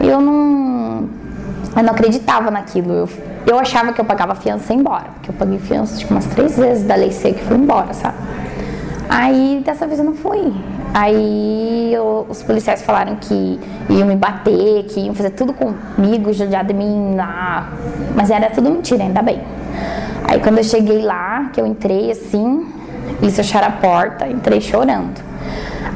Eu 0.00 0.20
não, 0.20 1.08
eu 1.76 1.82
não 1.82 1.92
acreditava 1.92 2.50
naquilo. 2.50 2.92
Eu, 2.92 3.08
eu 3.46 3.58
achava 3.58 3.92
que 3.92 4.00
eu 4.00 4.04
pagava 4.04 4.34
fiança 4.34 4.72
e 4.72 4.76
ia 4.76 4.80
embora, 4.80 5.06
porque 5.14 5.30
eu 5.30 5.34
paguei 5.34 5.58
fiança 5.58 5.96
tipo, 5.96 6.12
umas 6.12 6.26
três 6.26 6.56
vezes 6.56 6.84
da 6.84 6.94
lei 6.94 7.12
seca 7.12 7.40
e 7.40 7.44
fui 7.44 7.56
embora, 7.56 7.92
sabe? 7.92 8.16
Aí 9.08 9.62
dessa 9.64 9.86
vez 9.86 9.98
eu 9.98 10.04
não 10.04 10.14
fui. 10.14 10.52
Aí 10.94 11.92
eu, 11.94 12.26
os 12.28 12.42
policiais 12.42 12.82
falaram 12.82 13.16
que 13.16 13.58
iam 13.88 14.06
me 14.06 14.16
bater, 14.16 14.84
que 14.84 15.00
iam 15.00 15.14
fazer 15.14 15.30
tudo 15.30 15.54
comigo, 15.54 16.32
judiar 16.32 16.64
de 16.64 16.74
mim 16.74 17.14
lá. 17.16 17.72
Mas 18.14 18.30
era 18.30 18.50
tudo 18.50 18.70
mentira, 18.70 19.04
ainda 19.04 19.22
bem. 19.22 19.40
Aí 20.28 20.38
quando 20.40 20.58
eu 20.58 20.64
cheguei 20.64 21.02
lá, 21.02 21.50
que 21.52 21.60
eu 21.60 21.66
entrei 21.66 22.10
assim, 22.10 22.66
eles 23.22 23.34
fecharam 23.34 23.68
a 23.68 23.72
porta, 23.72 24.26
entrei 24.26 24.60
chorando. 24.60 25.20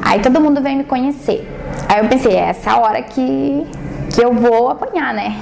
Aí 0.01 0.19
todo 0.19 0.41
mundo 0.41 0.61
veio 0.61 0.77
me 0.77 0.83
conhecer. 0.83 1.47
Aí 1.87 1.99
eu 1.99 2.07
pensei, 2.07 2.35
é 2.35 2.49
essa 2.49 2.77
hora 2.77 3.01
que, 3.01 3.67
que 4.13 4.23
eu 4.23 4.33
vou 4.33 4.69
apanhar, 4.69 5.13
né? 5.13 5.37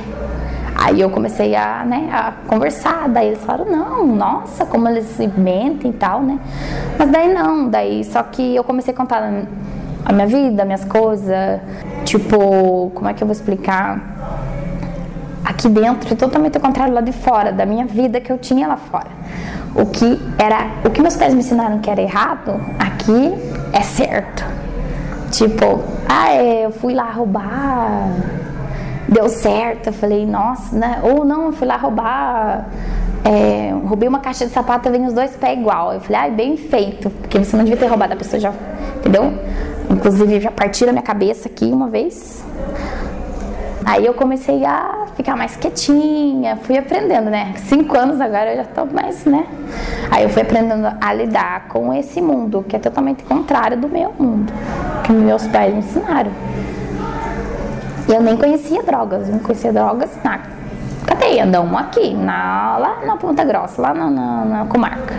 Aí 0.76 1.00
eu 1.00 1.10
comecei 1.10 1.56
a, 1.56 1.86
né, 1.86 2.10
a 2.12 2.34
conversar, 2.48 3.08
daí 3.08 3.30
eles 3.30 3.44
falaram, 3.44 3.72
não, 3.72 4.06
nossa, 4.06 4.66
como 4.66 4.90
eles 4.90 5.06
se 5.06 5.26
mentem 5.26 5.92
e 5.92 5.94
tal, 5.94 6.22
né? 6.22 6.38
Mas 7.00 7.10
daí 7.10 7.34
não, 7.34 7.70
daí 7.70 8.04
só 8.04 8.22
que 8.22 8.56
eu 8.56 8.64
comecei 8.64 8.94
a 8.94 8.98
contar 8.98 9.24
a 10.04 10.12
minha 10.12 10.28
vida, 10.28 10.66
minhas 10.66 10.84
coisas, 10.84 11.62
tipo, 12.04 12.92
como 12.94 13.08
é 13.08 13.14
que 13.14 13.24
eu 13.24 13.28
vou 13.28 13.32
explicar? 13.32 14.00
Aqui 15.46 15.70
dentro 15.70 16.14
é 16.14 16.16
totalmente 16.16 16.58
o 16.58 16.62
contrário 16.62 16.94
lá 16.94 17.02
de 17.02 17.14
fora, 17.14 17.54
da 17.54 17.66
minha 17.66 17.86
vida 17.86 18.20
que 18.20 18.32
eu 18.32 18.38
tinha 18.38 18.68
lá 18.68 18.78
fora. 18.78 19.08
O 19.74 19.86
que 19.86 20.20
era, 20.38 20.68
o 20.84 20.90
que 20.90 21.02
meus 21.02 21.16
pais 21.16 21.34
me 21.34 21.40
ensinaram 21.40 21.80
que 21.80 21.90
era 21.90 22.02
errado, 22.02 22.60
aqui 22.78 23.34
é 23.72 23.82
certo. 23.82 24.44
Tipo, 25.32 25.84
ah, 26.08 26.32
é, 26.32 26.66
eu 26.66 26.72
fui 26.72 26.94
lá 26.94 27.12
roubar 27.12 28.10
deu 29.08 29.30
certo. 29.30 29.88
Eu 29.88 29.94
falei, 29.94 30.26
nossa, 30.26 30.76
né? 30.76 31.00
Ou 31.04 31.26
não, 31.26 31.48
eu 31.48 31.52
fui 31.54 31.68
lá 31.68 31.78
roubar. 31.78 32.68
É, 33.24 33.74
roubei 33.86 34.08
uma 34.08 34.20
caixa 34.20 34.46
de 34.46 34.52
sapato 34.52 34.90
vem 34.92 35.06
os 35.06 35.14
dois 35.14 35.36
pés 35.36 35.58
igual. 35.58 35.94
Eu 35.94 36.00
falei, 36.00 36.22
ai, 36.22 36.32
bem 36.32 36.58
feito, 36.58 37.10
porque 37.10 37.40
você 37.40 37.58
não 37.58 37.64
devia 37.64 37.80
ter 37.80 37.88
roubado, 37.88 38.14
a 38.14 38.16
pessoa 38.16 38.40
já. 38.40 38.54
Entendeu? 38.98 39.34
Inclusive, 39.90 40.40
já 40.40 40.52
partiram 40.52 40.90
a 40.90 40.94
minha 40.94 41.04
cabeça 41.04 41.48
aqui 41.48 41.66
uma 41.66 41.88
vez. 41.88 42.44
Aí 43.86 44.04
eu 44.04 44.16
comecei 44.16 44.66
a 44.66 45.06
ficar 45.16 45.36
mais 45.36 45.56
quietinha, 45.56 46.56
fui 46.58 46.76
aprendendo, 46.76 47.30
né? 47.30 47.54
Cinco 47.68 47.96
anos 47.96 48.20
agora 48.20 48.52
eu 48.52 48.58
já 48.58 48.64
tô 48.66 48.86
mais, 48.86 49.26
né? 49.26 49.46
Aí 50.10 50.24
eu 50.24 50.30
fui 50.30 50.42
aprendendo 50.42 50.88
a 51.00 51.14
lidar 51.14 51.68
com 51.68 51.94
esse 51.94 52.20
mundo, 52.20 52.66
que 52.68 52.76
é 52.76 52.80
totalmente 52.80 53.24
contrário 53.24 53.78
do 53.78 53.88
meu 53.88 54.12
mundo, 54.18 54.52
que 55.04 55.12
meus 55.12 55.46
pais 55.48 55.72
me 55.72 55.80
ensinaram. 55.80 56.32
Eu 58.08 58.22
nem 58.22 58.38
conhecia 58.38 58.84
drogas, 58.84 59.28
não 59.28 59.40
conhecia 59.40 59.74
drogas 59.74 60.12
na 60.24 60.42
cadeia, 61.06 61.46
não 61.46 61.78
aqui, 61.78 62.14
na, 62.14 62.78
lá 62.78 63.06
na 63.06 63.18
Ponta 63.18 63.44
Grossa, 63.44 63.82
lá 63.82 63.94
na, 63.94 64.10
na, 64.10 64.46
na 64.46 64.66
comarca. 64.66 65.14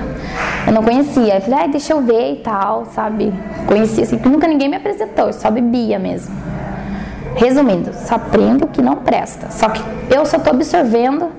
Eu 0.67 0.73
não 0.73 0.83
conhecia, 0.83 1.35
aí 1.35 1.41
falei, 1.41 1.61
ai, 1.61 1.69
deixa 1.69 1.93
eu 1.93 2.01
ver 2.01 2.33
e 2.33 2.37
tal, 2.37 2.87
sabe? 2.87 3.33
Conhecia 3.67 4.05
assim, 4.05 4.19
que 4.19 4.29
nunca 4.29 4.47
ninguém 4.47 4.69
me 4.69 4.77
apresentou, 4.77 5.27
eu 5.27 5.33
só 5.33 5.51
bebia 5.51 5.99
mesmo. 5.99 6.35
Resumindo, 7.37 7.93
só 7.93 8.17
aprende 8.17 8.65
o 8.65 8.67
que 8.67 8.81
não 8.81 8.97
presta. 8.97 9.51
Só 9.51 9.69
que 9.69 9.83
eu 10.11 10.25
só 10.25 10.39
tô 10.39 10.51
absorvendo 10.51 11.31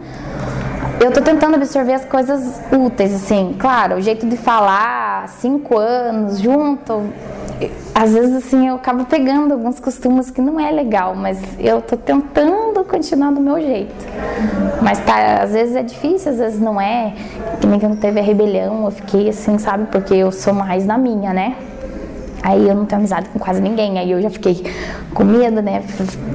eu 0.99 1.11
tô 1.11 1.21
tentando 1.21 1.55
absorver 1.55 1.93
as 1.93 2.05
coisas 2.05 2.59
úteis, 2.71 3.13
assim. 3.13 3.55
Claro, 3.59 3.97
o 3.97 4.01
jeito 4.01 4.25
de 4.25 4.35
falar, 4.35 5.27
cinco 5.27 5.77
anos 5.77 6.39
junto, 6.39 7.03
às 7.97 8.13
vezes 8.13 8.35
assim 8.35 8.67
eu 8.67 8.75
acabo 8.75 9.05
pegando 9.05 9.53
alguns 9.53 9.79
costumes 9.79 10.29
que 10.29 10.39
não 10.39 10.59
é 10.59 10.69
legal, 10.69 11.15
mas 11.15 11.41
eu 11.57 11.81
tô 11.81 11.97
tentando 11.97 12.83
continuar 12.83 13.31
do 13.31 13.41
meu 13.41 13.59
jeito. 13.59 14.05
Mas 14.83 14.99
tá, 14.99 15.41
às 15.41 15.51
vezes 15.51 15.75
é 15.75 15.81
difícil, 15.81 16.31
às 16.31 16.37
vezes 16.37 16.59
não 16.59 16.79
é. 16.79 17.15
Que 17.59 17.65
nem 17.65 17.79
quando 17.79 17.99
teve 17.99 18.19
a 18.19 18.21
rebelião, 18.21 18.85
eu 18.85 18.91
fiquei 18.91 19.27
assim, 19.29 19.57
sabe? 19.57 19.87
Porque 19.91 20.13
eu 20.13 20.31
sou 20.31 20.53
mais 20.53 20.85
na 20.85 20.95
minha, 20.95 21.33
né? 21.33 21.55
Aí 22.43 22.69
eu 22.69 22.75
não 22.75 22.85
tenho 22.85 22.99
amizade 22.99 23.29
com 23.29 23.39
quase 23.39 23.59
ninguém. 23.59 23.97
Aí 23.97 24.11
eu 24.11 24.21
já 24.21 24.29
fiquei 24.29 24.63
com 25.15 25.23
medo, 25.23 25.59
né? 25.59 25.81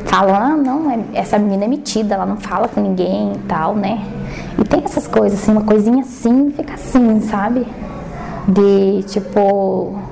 Falando, 0.07 0.35
ah, 0.35 0.57
não, 0.57 0.90
é, 0.90 0.99
essa 1.14 1.38
menina 1.38 1.66
é 1.66 1.69
metida, 1.69 2.16
ela 2.16 2.26
não 2.26 2.38
fala 2.38 2.66
com 2.66 2.81
ninguém 2.81 3.35
e 3.35 3.38
tal, 3.47 3.76
né? 3.76 4.04
E 4.59 4.64
tem 4.64 4.83
essas 4.85 5.07
coisas, 5.07 5.40
assim, 5.40 5.52
uma 5.52 5.62
coisinha 5.62 6.00
assim, 6.00 6.50
fica 6.57 6.75
assim, 6.75 7.21
sabe? 7.21 7.64
De 8.49 9.04
tipo 9.04 10.12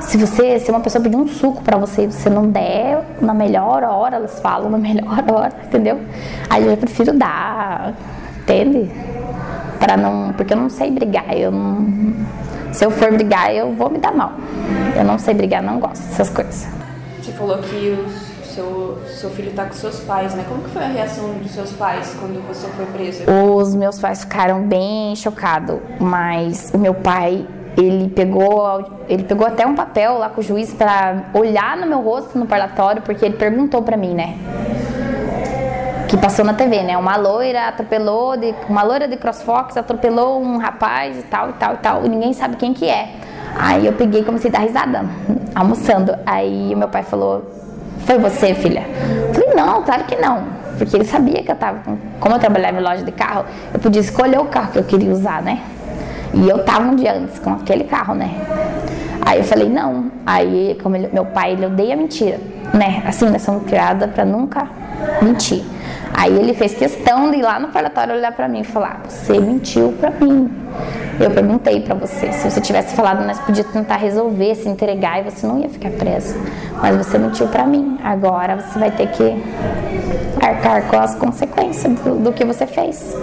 se 0.00 0.16
você, 0.16 0.58
se 0.58 0.70
uma 0.70 0.80
pessoa 0.80 1.02
pedir 1.02 1.16
um 1.16 1.26
suco 1.26 1.62
para 1.62 1.76
você 1.76 2.04
e 2.04 2.06
você 2.06 2.30
não 2.30 2.50
der 2.50 3.04
na 3.20 3.34
melhor 3.34 3.82
hora, 3.82 4.16
elas 4.16 4.40
falam 4.40 4.70
na 4.70 4.78
melhor 4.78 5.24
hora, 5.30 5.52
entendeu? 5.64 6.00
Aí 6.48 6.66
eu 6.66 6.76
prefiro 6.76 7.12
dar, 7.12 7.94
entende? 8.40 8.90
Para 9.78 9.96
não, 9.96 10.32
porque 10.32 10.52
eu 10.52 10.56
não 10.56 10.68
sei 10.68 10.90
brigar, 10.90 11.36
eu 11.36 11.52
não, 11.52 11.86
se 12.72 12.84
eu 12.84 12.90
for 12.90 13.12
brigar, 13.12 13.52
eu 13.54 13.72
vou 13.74 13.90
me 13.90 13.98
dar 13.98 14.12
mal. 14.12 14.32
Eu 14.96 15.04
não 15.04 15.18
sei 15.18 15.34
brigar, 15.34 15.62
não 15.62 15.80
gosto 15.80 16.02
dessas 16.06 16.30
coisas. 16.30 16.68
Você 17.20 17.32
falou 17.32 17.58
que 17.58 17.98
o 17.98 18.44
seu, 18.44 18.98
seu 19.06 19.30
filho 19.30 19.50
está 19.50 19.64
com 19.64 19.72
seus 19.72 20.00
pais, 20.00 20.34
né? 20.34 20.44
Como 20.48 20.62
que 20.62 20.70
foi 20.70 20.82
a 20.84 20.88
reação 20.88 21.30
dos 21.34 21.50
seus 21.50 21.72
pais 21.72 22.14
quando 22.18 22.40
você 22.46 22.66
foi 22.68 22.86
presa? 22.86 23.24
Os 23.30 23.74
meus 23.74 23.98
pais 23.98 24.20
ficaram 24.20 24.62
bem 24.62 25.14
chocados, 25.16 25.78
mas 26.00 26.70
o 26.74 26.78
meu 26.78 26.94
pai 26.94 27.46
ele 27.80 28.08
pegou, 28.08 28.84
ele 29.08 29.22
pegou 29.22 29.46
até 29.46 29.66
um 29.66 29.74
papel 29.74 30.18
lá 30.18 30.28
com 30.28 30.40
o 30.40 30.44
juiz 30.44 30.72
para 30.72 31.26
olhar 31.32 31.76
no 31.76 31.86
meu 31.86 32.00
rosto 32.00 32.36
no 32.36 32.44
parlatório, 32.44 33.02
porque 33.02 33.24
ele 33.24 33.36
perguntou 33.36 33.82
para 33.82 33.96
mim, 33.96 34.14
né? 34.14 34.36
Que 36.08 36.16
passou 36.16 36.44
na 36.44 36.54
TV, 36.54 36.82
né? 36.82 36.96
Uma 36.96 37.16
loira 37.16 37.68
atropelou, 37.68 38.36
de, 38.36 38.54
uma 38.68 38.82
loira 38.82 39.06
de 39.06 39.16
CrossFox 39.16 39.76
atropelou 39.76 40.42
um 40.42 40.58
rapaz 40.58 41.18
e 41.18 41.22
tal, 41.22 41.50
e 41.50 41.52
tal, 41.52 41.74
e 41.74 41.76
tal, 41.76 42.04
e 42.04 42.08
ninguém 42.08 42.32
sabe 42.32 42.56
quem 42.56 42.74
que 42.74 42.88
é. 42.88 43.10
Aí 43.56 43.86
eu 43.86 43.92
peguei 43.92 44.22
e 44.22 44.24
comecei 44.24 44.50
a 44.50 44.54
dar 44.54 44.60
risada, 44.60 45.04
almoçando. 45.54 46.16
Aí 46.26 46.74
o 46.74 46.76
meu 46.76 46.88
pai 46.88 47.02
falou: 47.04 47.44
Foi 48.06 48.18
você, 48.18 48.54
filha? 48.54 48.84
Eu 49.28 49.34
falei: 49.34 49.54
Não, 49.54 49.82
claro 49.82 50.04
que 50.04 50.16
não. 50.16 50.44
Porque 50.76 50.96
ele 50.96 51.04
sabia 51.04 51.42
que 51.42 51.50
eu 51.50 51.56
tava. 51.56 51.80
Como 52.20 52.34
eu 52.34 52.38
trabalhava 52.38 52.78
em 52.78 52.82
loja 52.82 53.04
de 53.04 53.12
carro, 53.12 53.44
eu 53.72 53.80
podia 53.80 54.00
escolher 54.00 54.38
o 54.38 54.46
carro 54.46 54.72
que 54.72 54.78
eu 54.78 54.84
queria 54.84 55.10
usar, 55.10 55.42
né? 55.42 55.60
E 56.34 56.48
eu 56.48 56.64
tava 56.64 56.84
um 56.84 56.96
dia 56.96 57.14
antes 57.14 57.38
com 57.38 57.50
aquele 57.50 57.84
carro, 57.84 58.14
né? 58.14 58.34
Aí 59.22 59.38
eu 59.38 59.44
falei, 59.44 59.68
não. 59.68 60.10
Aí, 60.24 60.78
como 60.82 60.96
ele, 60.96 61.08
meu 61.12 61.24
pai, 61.24 61.52
ele 61.52 61.66
odeia 61.66 61.96
mentira, 61.96 62.38
né? 62.72 63.02
Assim, 63.06 63.28
nós 63.28 63.42
somos 63.42 63.64
criadas 63.64 64.10
pra 64.10 64.24
nunca 64.24 64.68
mentir. 65.22 65.62
Aí 66.14 66.34
ele 66.36 66.54
fez 66.54 66.74
questão 66.74 67.30
de 67.30 67.38
ir 67.38 67.42
lá 67.42 67.60
no 67.60 67.68
parlatório 67.68 68.14
olhar 68.14 68.32
pra 68.32 68.48
mim 68.48 68.60
e 68.60 68.64
falar: 68.64 69.02
Você 69.08 69.38
mentiu 69.38 69.92
pra 70.00 70.10
mim. 70.10 70.50
Eu 71.20 71.30
perguntei 71.30 71.80
pra 71.80 71.94
você. 71.94 72.32
Se 72.32 72.50
você 72.50 72.60
tivesse 72.60 72.94
falado, 72.94 73.26
nós 73.26 73.38
podíamos 73.40 73.72
tentar 73.72 73.96
resolver, 73.96 74.54
se 74.54 74.68
entregar 74.68 75.20
e 75.20 75.30
você 75.30 75.46
não 75.46 75.58
ia 75.58 75.68
ficar 75.68 75.90
preso. 75.90 76.36
Mas 76.80 76.96
você 76.96 77.18
mentiu 77.18 77.48
pra 77.48 77.66
mim. 77.66 77.98
Agora 78.02 78.56
você 78.56 78.78
vai 78.78 78.90
ter 78.90 79.08
que 79.08 79.36
arcar 80.40 80.82
com 80.84 80.98
as 80.98 81.14
consequências 81.14 81.92
do, 82.00 82.16
do 82.16 82.32
que 82.32 82.44
você 82.44 82.66
fez. 82.66 83.16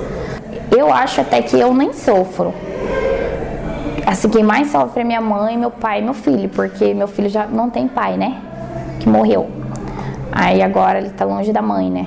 Eu 0.76 0.94
acho 0.94 1.22
até 1.22 1.42
que 1.42 1.60
eu 1.60 1.74
nem 1.74 1.94
sofro 1.94 2.54
Assim, 4.06 4.30
quem 4.30 4.44
mais 4.44 4.72
sofre 4.72 5.02
é 5.02 5.04
minha 5.04 5.22
mãe, 5.22 5.58
meu 5.58 5.72
pai 5.72 6.00
e 6.00 6.04
meu 6.04 6.14
filho, 6.14 6.48
porque 6.50 6.94
meu 6.94 7.08
filho 7.08 7.28
já 7.28 7.48
não 7.48 7.70
tem 7.70 7.88
pai, 7.88 8.18
né? 8.18 8.40
Que 9.00 9.10
morreu. 9.10 9.50
Aí 10.32 10.62
agora 10.62 11.00
ele 11.00 11.10
tá 11.10 11.26
longe 11.26 11.52
da 11.52 11.62
mãe, 11.62 11.90
né? 11.90 12.06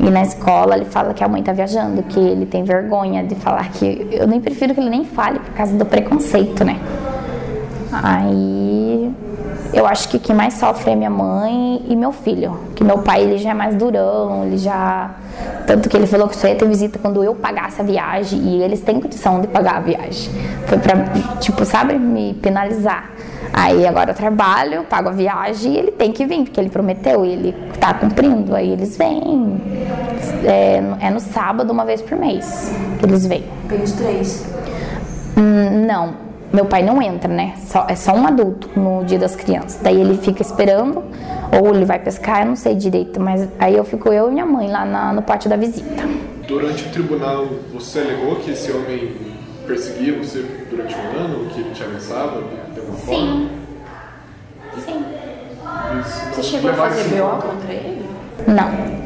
E 0.00 0.10
na 0.10 0.22
escola 0.22 0.76
ele 0.76 0.84
fala 0.84 1.14
que 1.14 1.22
a 1.22 1.28
mãe 1.28 1.42
tá 1.42 1.52
viajando, 1.52 2.02
que 2.02 2.18
ele 2.18 2.46
tem 2.46 2.64
vergonha 2.64 3.24
de 3.24 3.34
falar 3.36 3.70
que. 3.70 4.08
Eu 4.10 4.26
nem 4.26 4.40
prefiro 4.40 4.74
que 4.74 4.80
ele 4.80 4.90
nem 4.90 5.04
fale 5.04 5.38
por 5.38 5.54
causa 5.54 5.76
do 5.76 5.86
preconceito, 5.86 6.64
né? 6.64 6.80
Aí 7.92 8.85
eu 9.76 9.86
acho 9.86 10.08
que 10.08 10.18
quem 10.18 10.34
mais 10.34 10.54
sofre 10.54 10.92
é 10.92 10.96
minha 10.96 11.10
mãe 11.10 11.84
e 11.86 11.94
meu 11.94 12.10
filho. 12.10 12.58
Que 12.74 12.82
meu 12.82 12.98
pai 12.98 13.22
ele 13.22 13.36
já 13.36 13.50
é 13.50 13.54
mais 13.54 13.74
durão, 13.74 14.46
ele 14.46 14.56
já. 14.56 15.10
Tanto 15.66 15.90
que 15.90 15.94
ele 15.94 16.06
falou 16.06 16.28
que 16.28 16.34
só 16.34 16.48
ia 16.48 16.54
ter 16.54 16.66
visita 16.66 16.98
quando 16.98 17.22
eu 17.22 17.34
pagasse 17.34 17.82
a 17.82 17.84
viagem 17.84 18.40
e 18.40 18.62
eles 18.62 18.80
têm 18.80 18.98
condição 18.98 19.38
de 19.38 19.46
pagar 19.46 19.76
a 19.76 19.80
viagem. 19.80 20.32
Foi 20.66 20.78
pra, 20.78 20.94
tipo, 21.40 21.62
sabe, 21.66 21.98
me 21.98 22.32
penalizar. 22.34 23.10
Aí 23.52 23.86
agora 23.86 24.12
eu 24.12 24.14
trabalho, 24.14 24.84
pago 24.84 25.10
a 25.10 25.12
viagem 25.12 25.74
e 25.74 25.76
ele 25.76 25.92
tem 25.92 26.10
que 26.10 26.24
vir, 26.24 26.44
porque 26.44 26.58
ele 26.58 26.70
prometeu, 26.70 27.26
ele 27.26 27.54
tá 27.78 27.92
cumprindo. 27.92 28.56
Aí 28.56 28.72
eles 28.72 28.96
vêm. 28.96 29.60
É, 30.42 31.06
é 31.06 31.10
no 31.10 31.20
sábado, 31.20 31.70
uma 31.70 31.84
vez 31.84 32.00
por 32.00 32.18
mês, 32.18 32.72
que 32.98 33.04
eles 33.04 33.26
vêm. 33.26 33.44
23? 33.68 34.46
Hum, 35.36 35.86
não, 35.86 36.25
meu 36.56 36.64
pai 36.64 36.82
não 36.82 37.02
entra, 37.02 37.30
né? 37.30 37.52
Só, 37.66 37.86
é 37.86 37.94
só 37.94 38.14
um 38.14 38.26
adulto 38.26 38.70
no 38.74 39.04
dia 39.04 39.18
das 39.18 39.36
crianças. 39.36 39.78
Daí 39.82 40.00
ele 40.00 40.16
fica 40.16 40.40
esperando, 40.40 41.04
ou 41.52 41.74
ele 41.74 41.84
vai 41.84 41.98
pescar, 41.98 42.40
eu 42.40 42.46
não 42.46 42.56
sei 42.56 42.74
direito, 42.74 43.20
mas 43.20 43.46
aí 43.58 43.76
eu 43.76 43.84
fico 43.84 44.10
eu 44.10 44.28
e 44.28 44.32
minha 44.32 44.46
mãe 44.46 44.70
lá 44.70 44.86
na, 44.86 45.12
no 45.12 45.20
pátio 45.20 45.50
da 45.50 45.56
visita. 45.56 46.02
Durante 46.48 46.84
o 46.84 46.88
tribunal, 46.90 47.46
você 47.74 47.98
alegou 47.98 48.36
que 48.36 48.52
esse 48.52 48.72
homem 48.72 49.14
perseguia 49.66 50.16
você 50.16 50.46
durante 50.70 50.94
um 50.94 51.24
ano, 51.24 51.50
que 51.50 51.60
ele 51.60 51.74
te 51.74 51.84
ameaçava 51.84 52.42
de 52.72 52.80
alguma 52.80 52.98
Sim. 53.00 53.50
Você 56.32 56.42
chegou 56.42 56.70
a 56.70 56.74
fazer 56.74 57.16
BO 57.16 57.42
contra 57.42 57.72
ele? 57.72 58.08
Não. 58.46 58.96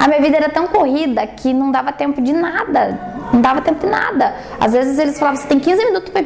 A 0.00 0.08
minha 0.08 0.20
vida 0.20 0.36
era 0.38 0.48
tão 0.48 0.66
corrida 0.66 1.26
que 1.26 1.52
não 1.52 1.70
dava 1.70 1.92
tempo 1.92 2.22
de 2.22 2.32
nada. 2.32 3.11
Não 3.32 3.40
dava 3.40 3.60
tempo 3.62 3.80
de 3.80 3.90
nada. 3.90 4.34
Às 4.60 4.72
vezes 4.72 4.98
eles 4.98 5.18
falavam, 5.18 5.40
você 5.40 5.48
tem 5.48 5.58
15 5.58 5.84
minutos 5.86 6.10
para 6.10 6.22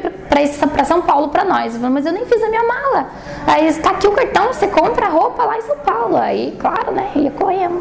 para 0.66 0.84
São 0.84 1.02
Paulo 1.02 1.28
para 1.28 1.44
nós. 1.44 1.74
Eu 1.74 1.80
falei, 1.80 1.94
mas 1.94 2.06
eu 2.06 2.12
nem 2.12 2.26
fiz 2.26 2.42
a 2.42 2.48
minha 2.48 2.62
mala. 2.62 3.06
Aí 3.46 3.68
está 3.68 3.90
aqui 3.90 4.06
o 4.06 4.12
cartão, 4.12 4.48
você 4.48 4.66
compra 4.66 5.06
a 5.06 5.08
roupa 5.08 5.44
lá 5.44 5.56
em 5.56 5.62
São 5.62 5.76
Paulo. 5.78 6.16
Aí, 6.16 6.56
claro, 6.58 6.92
né? 6.92 7.10
Ia 7.14 7.30
correndo. 7.30 7.80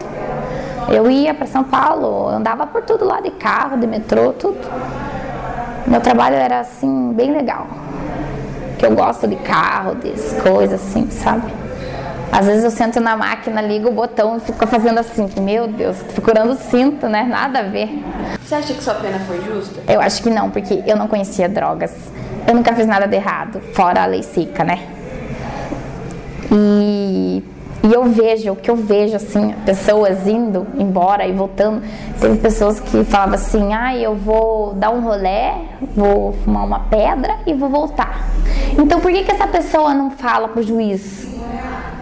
Eu 0.90 1.10
ia 1.10 1.34
para 1.34 1.48
São 1.48 1.64
Paulo, 1.64 2.28
andava 2.28 2.68
por 2.68 2.84
tudo 2.84 3.04
lá 3.06 3.20
de 3.20 3.32
carro, 3.32 3.78
de 3.78 3.88
metrô, 3.88 4.32
tudo. 4.34 4.60
Meu 5.88 6.00
trabalho 6.00 6.36
era 6.36 6.60
assim, 6.60 7.12
bem 7.14 7.32
legal. 7.32 7.68
Que 8.78 8.86
eu 8.86 8.92
gosto 8.92 9.28
de 9.28 9.36
carro, 9.38 9.96
dessas 9.96 10.42
coisas 10.42 10.82
assim, 10.82 11.10
sabe? 11.10 11.65
Às 12.38 12.48
vezes 12.48 12.66
eu 12.66 12.72
sento 12.72 13.00
na 13.00 13.16
máquina, 13.16 13.62
ligo 13.62 13.88
o 13.88 13.94
botão 13.94 14.36
e 14.36 14.42
fico 14.42 14.68
fazendo 14.68 15.00
assim, 15.00 15.26
meu 15.40 15.70
Deus, 15.70 15.96
procurando 16.14 16.52
o 16.52 16.56
cinto, 16.58 17.08
né? 17.08 17.24
Nada 17.24 17.60
a 17.60 17.64
ver. 17.64 18.04
Você 18.44 18.56
acha 18.56 18.74
que 18.74 18.84
sua 18.84 18.96
pena 18.96 19.18
foi 19.20 19.42
justa? 19.42 19.82
Eu 19.88 20.02
acho 20.02 20.22
que 20.22 20.30
não, 20.30 20.50
porque 20.50 20.84
eu 20.86 20.98
não 20.98 21.08
conhecia 21.08 21.48
drogas. 21.48 21.94
Eu 22.46 22.54
nunca 22.54 22.76
fiz 22.76 22.86
nada 22.86 23.08
de 23.08 23.16
errado, 23.16 23.62
fora 23.72 24.04
a 24.04 24.06
lei 24.06 24.22
seca, 24.22 24.66
né? 24.66 24.86
E, 26.52 27.42
e 27.82 27.94
eu 27.94 28.04
vejo, 28.04 28.52
o 28.52 28.56
que 28.58 28.70
eu 28.70 28.76
vejo, 28.76 29.16
assim, 29.16 29.56
pessoas 29.66 30.28
indo 30.28 30.68
embora 30.78 31.26
e 31.26 31.32
voltando. 31.32 31.82
Teve 32.20 32.38
pessoas 32.40 32.82
que 32.82 33.06
falavam 33.06 33.36
assim, 33.36 33.74
ah, 33.74 33.96
eu 33.96 34.14
vou 34.14 34.74
dar 34.74 34.90
um 34.90 35.00
rolé, 35.00 35.56
vou 35.96 36.34
fumar 36.44 36.66
uma 36.66 36.82
pedra 36.82 37.38
e 37.48 37.54
vou 37.54 37.70
voltar. 37.70 38.28
Então 38.78 39.00
por 39.00 39.10
que, 39.10 39.24
que 39.24 39.32
essa 39.32 39.48
pessoa 39.48 39.94
não 39.94 40.12
fala 40.12 40.50
pro 40.50 40.62
juiz? 40.62 41.34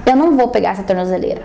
Eu 0.05 0.15
não 0.15 0.35
vou 0.35 0.49
pegar 0.49 0.71
essa 0.71 0.83
tornozeleira. 0.83 1.43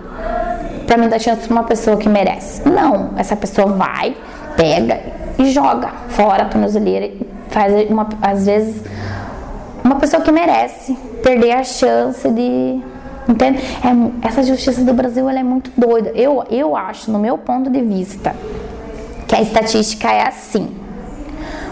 Pra 0.86 0.96
mim 0.96 1.08
dar 1.08 1.18
chance 1.18 1.46
pra 1.46 1.52
uma 1.52 1.64
pessoa 1.64 1.96
que 1.96 2.08
merece. 2.08 2.66
Não, 2.68 3.12
essa 3.16 3.36
pessoa 3.36 3.68
vai, 3.68 4.16
pega 4.56 5.00
e 5.38 5.50
joga 5.50 5.88
fora 6.08 6.42
a 6.42 6.46
tornozeleira 6.46 7.28
faz 7.48 7.90
uma, 7.90 8.08
às 8.22 8.46
vezes 8.46 8.82
uma 9.82 9.96
pessoa 9.96 10.22
que 10.22 10.30
merece 10.30 10.94
perder 11.22 11.52
a 11.52 11.64
chance 11.64 12.28
de 12.30 12.80
entende? 13.28 13.58
É, 13.58 14.26
essa 14.26 14.42
justiça 14.42 14.82
do 14.82 14.94
Brasil 14.94 15.28
ela 15.28 15.38
é 15.38 15.42
muito 15.42 15.70
doida. 15.76 16.10
Eu, 16.14 16.44
eu 16.50 16.76
acho, 16.76 17.10
no 17.10 17.18
meu 17.18 17.36
ponto 17.38 17.70
de 17.70 17.80
vista, 17.82 18.34
que 19.26 19.34
a 19.34 19.42
estatística 19.42 20.10
é 20.10 20.26
assim. 20.26 20.68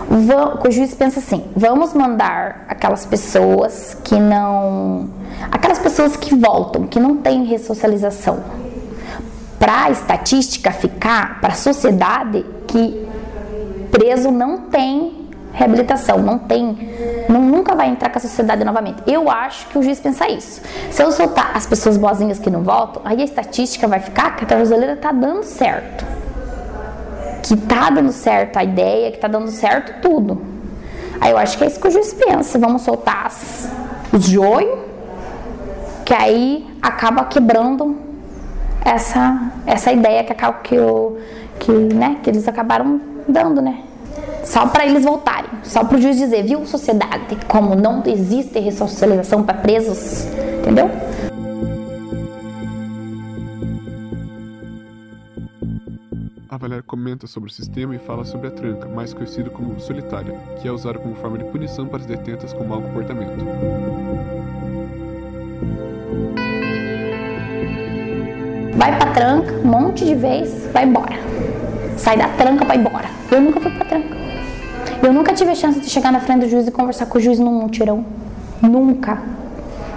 O 0.08 0.70
juiz 0.70 0.94
pensa 0.94 1.18
assim: 1.18 1.44
vamos 1.54 1.92
mandar 1.92 2.64
aquelas 2.68 3.04
pessoas 3.04 3.96
que 4.04 4.18
não. 4.18 5.10
aquelas 5.50 5.78
pessoas 5.78 6.16
que 6.16 6.34
voltam, 6.34 6.86
que 6.86 7.00
não 7.00 7.16
têm 7.16 7.44
ressocialização, 7.44 8.40
para 9.58 9.84
a 9.84 9.90
estatística 9.90 10.70
ficar, 10.70 11.40
para 11.40 11.52
a 11.52 11.56
sociedade 11.56 12.44
que 12.68 13.08
preso 13.90 14.30
não 14.30 14.62
tem 14.62 15.26
reabilitação, 15.52 16.18
não 16.18 16.38
tem, 16.38 17.25
não, 17.28 17.40
nunca 17.40 17.75
vai 17.75 17.88
entrar 17.88 18.10
com 18.10 18.18
a 18.18 18.20
sociedade 18.20 18.62
novamente. 18.62 19.02
Eu 19.06 19.30
acho 19.30 19.66
que 19.68 19.78
o 19.78 19.82
juiz 19.82 19.98
pensa 19.98 20.28
isso. 20.28 20.60
Se 20.90 21.02
eu 21.02 21.10
soltar 21.10 21.56
as 21.56 21.66
pessoas 21.66 21.96
boazinhas 21.96 22.38
que 22.38 22.50
não 22.50 22.62
voltam, 22.62 23.02
aí 23.04 23.22
a 23.22 23.25
estatística 23.25 23.88
vai 23.88 24.00
ficar 24.00 24.36
que 24.36 24.45
a 24.45 24.56
brasileira 24.56 24.92
está 24.92 25.12
dando 25.12 25.42
certo. 25.45 26.16
Que 27.47 27.54
está 27.54 27.91
dando 27.91 28.11
certo 28.11 28.56
a 28.56 28.65
ideia, 28.65 29.11
que 29.11 29.19
está 29.19 29.28
dando 29.28 29.50
certo 29.50 30.00
tudo. 30.00 30.43
Aí 31.21 31.30
eu 31.30 31.39
acho 31.39 31.56
que 31.56 31.65
é 31.65 31.67
isso 31.69 31.78
que 31.78 31.87
o 31.87 31.91
juiz 31.91 32.13
pensa. 32.13 32.59
Vamos 32.59 32.82
soltar 32.82 33.26
as, 33.26 33.71
os 34.13 34.26
joio, 34.26 34.78
que 36.04 36.13
aí 36.13 36.67
acaba 36.82 37.25
quebrando 37.25 37.97
essa, 38.85 39.52
essa 39.65 39.93
ideia 39.93 40.25
que, 40.25 40.32
acaba, 40.32 40.59
que, 40.59 40.75
eu, 40.75 41.19
que, 41.59 41.73
né, 41.73 42.19
que 42.23 42.30
eles 42.30 42.47
acabaram 42.49 43.00
dando, 43.28 43.63
né? 43.63 43.82
Só 44.45 44.67
para 44.67 44.87
eles 44.87 45.04
voltarem, 45.04 45.50
só 45.65 45.82
para 45.82 45.99
o 45.99 46.00
juiz 46.00 46.17
dizer, 46.17 46.45
viu, 46.45 46.65
sociedade, 46.67 47.37
como 47.49 47.75
não 47.75 48.02
existe 48.06 48.59
ressocialização 48.61 49.43
para 49.43 49.54
presos, 49.54 50.25
entendeu? 50.61 50.89
A 56.56 56.58
Valéria 56.58 56.82
comenta 56.82 57.26
sobre 57.26 57.50
o 57.50 57.52
sistema 57.52 57.95
e 57.95 57.99
fala 57.99 58.25
sobre 58.25 58.49
a 58.49 58.50
tranca, 58.50 58.88
mais 58.88 59.12
conhecido 59.12 59.50
como 59.50 59.78
solitária, 59.78 60.32
que 60.58 60.66
é 60.66 60.73
usada 60.73 60.99
como 60.99 61.14
forma 61.14 61.36
de 61.36 61.45
punição 61.45 61.86
para 61.86 61.99
as 61.99 62.06
detentas 62.06 62.54
com 62.54 62.64
mau 62.64 62.80
comportamento. 62.80 63.45
Vai 68.75 68.97
pra 68.97 69.12
tranca, 69.12 69.52
um 69.52 69.69
monte 69.69 70.06
de 70.06 70.14
vez, 70.14 70.66
vai 70.73 70.86
embora. 70.86 71.16
Sai 71.99 72.16
da 72.16 72.28
tranca, 72.28 72.64
vai 72.64 72.78
embora. 72.78 73.10
Eu 73.30 73.42
nunca 73.42 73.60
fui 73.60 73.71
pra 73.73 73.84
tranca. 73.84 74.16
Eu 75.02 75.12
nunca 75.12 75.34
tive 75.34 75.50
a 75.50 75.54
chance 75.54 75.78
de 75.78 75.90
chegar 75.90 76.10
na 76.10 76.21
frente 76.21 76.47
do 76.47 76.49
juiz 76.49 76.66
e 76.66 76.71
conversar 76.71 77.04
com 77.04 77.19
o 77.19 77.21
juiz 77.21 77.38
num 77.38 77.52
mutirão. 77.52 78.02
Nunca. 78.62 79.23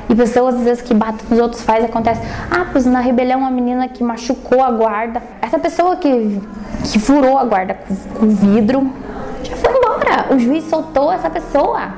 E 0.09 0.15
pessoas 0.15 0.55
às 0.55 0.61
vezes 0.61 0.81
que 0.81 0.93
batem 0.93 1.23
nos 1.29 1.39
outros 1.39 1.61
faz, 1.61 1.85
acontece. 1.85 2.19
Ah, 2.49 2.65
pois 2.71 2.83
na 2.85 2.99
rebelião 2.99 3.41
uma 3.41 3.51
menina 3.51 3.87
que 3.87 4.03
machucou 4.03 4.63
a 4.63 4.71
guarda. 4.71 5.21
Essa 5.39 5.59
pessoa 5.59 5.95
que, 5.97 6.41
que 6.91 6.99
furou 6.99 7.37
a 7.37 7.45
guarda 7.45 7.75
com, 7.75 7.95
com 8.19 8.27
vidro 8.29 8.91
já 9.43 9.55
foi 9.55 9.71
embora. 9.71 10.33
O 10.33 10.39
juiz 10.39 10.63
soltou 10.63 11.11
essa 11.11 11.29
pessoa. 11.29 11.93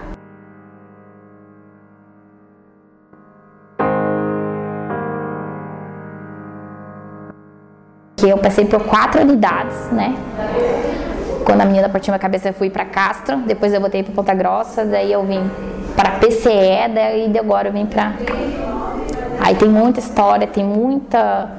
Que 8.18 8.30
eu 8.30 8.38
passei 8.38 8.66
por 8.66 8.84
quatro 8.84 9.22
unidades, 9.22 9.90
né? 9.92 10.16
Quando 11.46 11.62
a 11.62 11.66
menina 11.66 11.90
partiu 11.90 12.12
minha 12.12 12.20
cabeça, 12.20 12.50
eu 12.50 12.54
fui 12.54 12.70
para 12.70 12.86
Castro, 12.86 13.38
depois 13.38 13.74
eu 13.74 13.82
voltei 13.82 14.04
para 14.04 14.14
Ponta 14.14 14.34
Grossa, 14.34 14.86
daí 14.86 15.12
eu 15.12 15.24
vim 15.24 15.50
para 15.96 16.12
PCE, 16.12 16.94
daí 16.94 17.32
agora 17.38 17.70
eu 17.70 17.74
vim 17.74 17.86
para 17.86 18.14
Aí 19.40 19.56
tem 19.56 19.68
muita 19.68 20.00
história, 20.00 20.46
tem 20.46 20.64
muita 20.64 21.50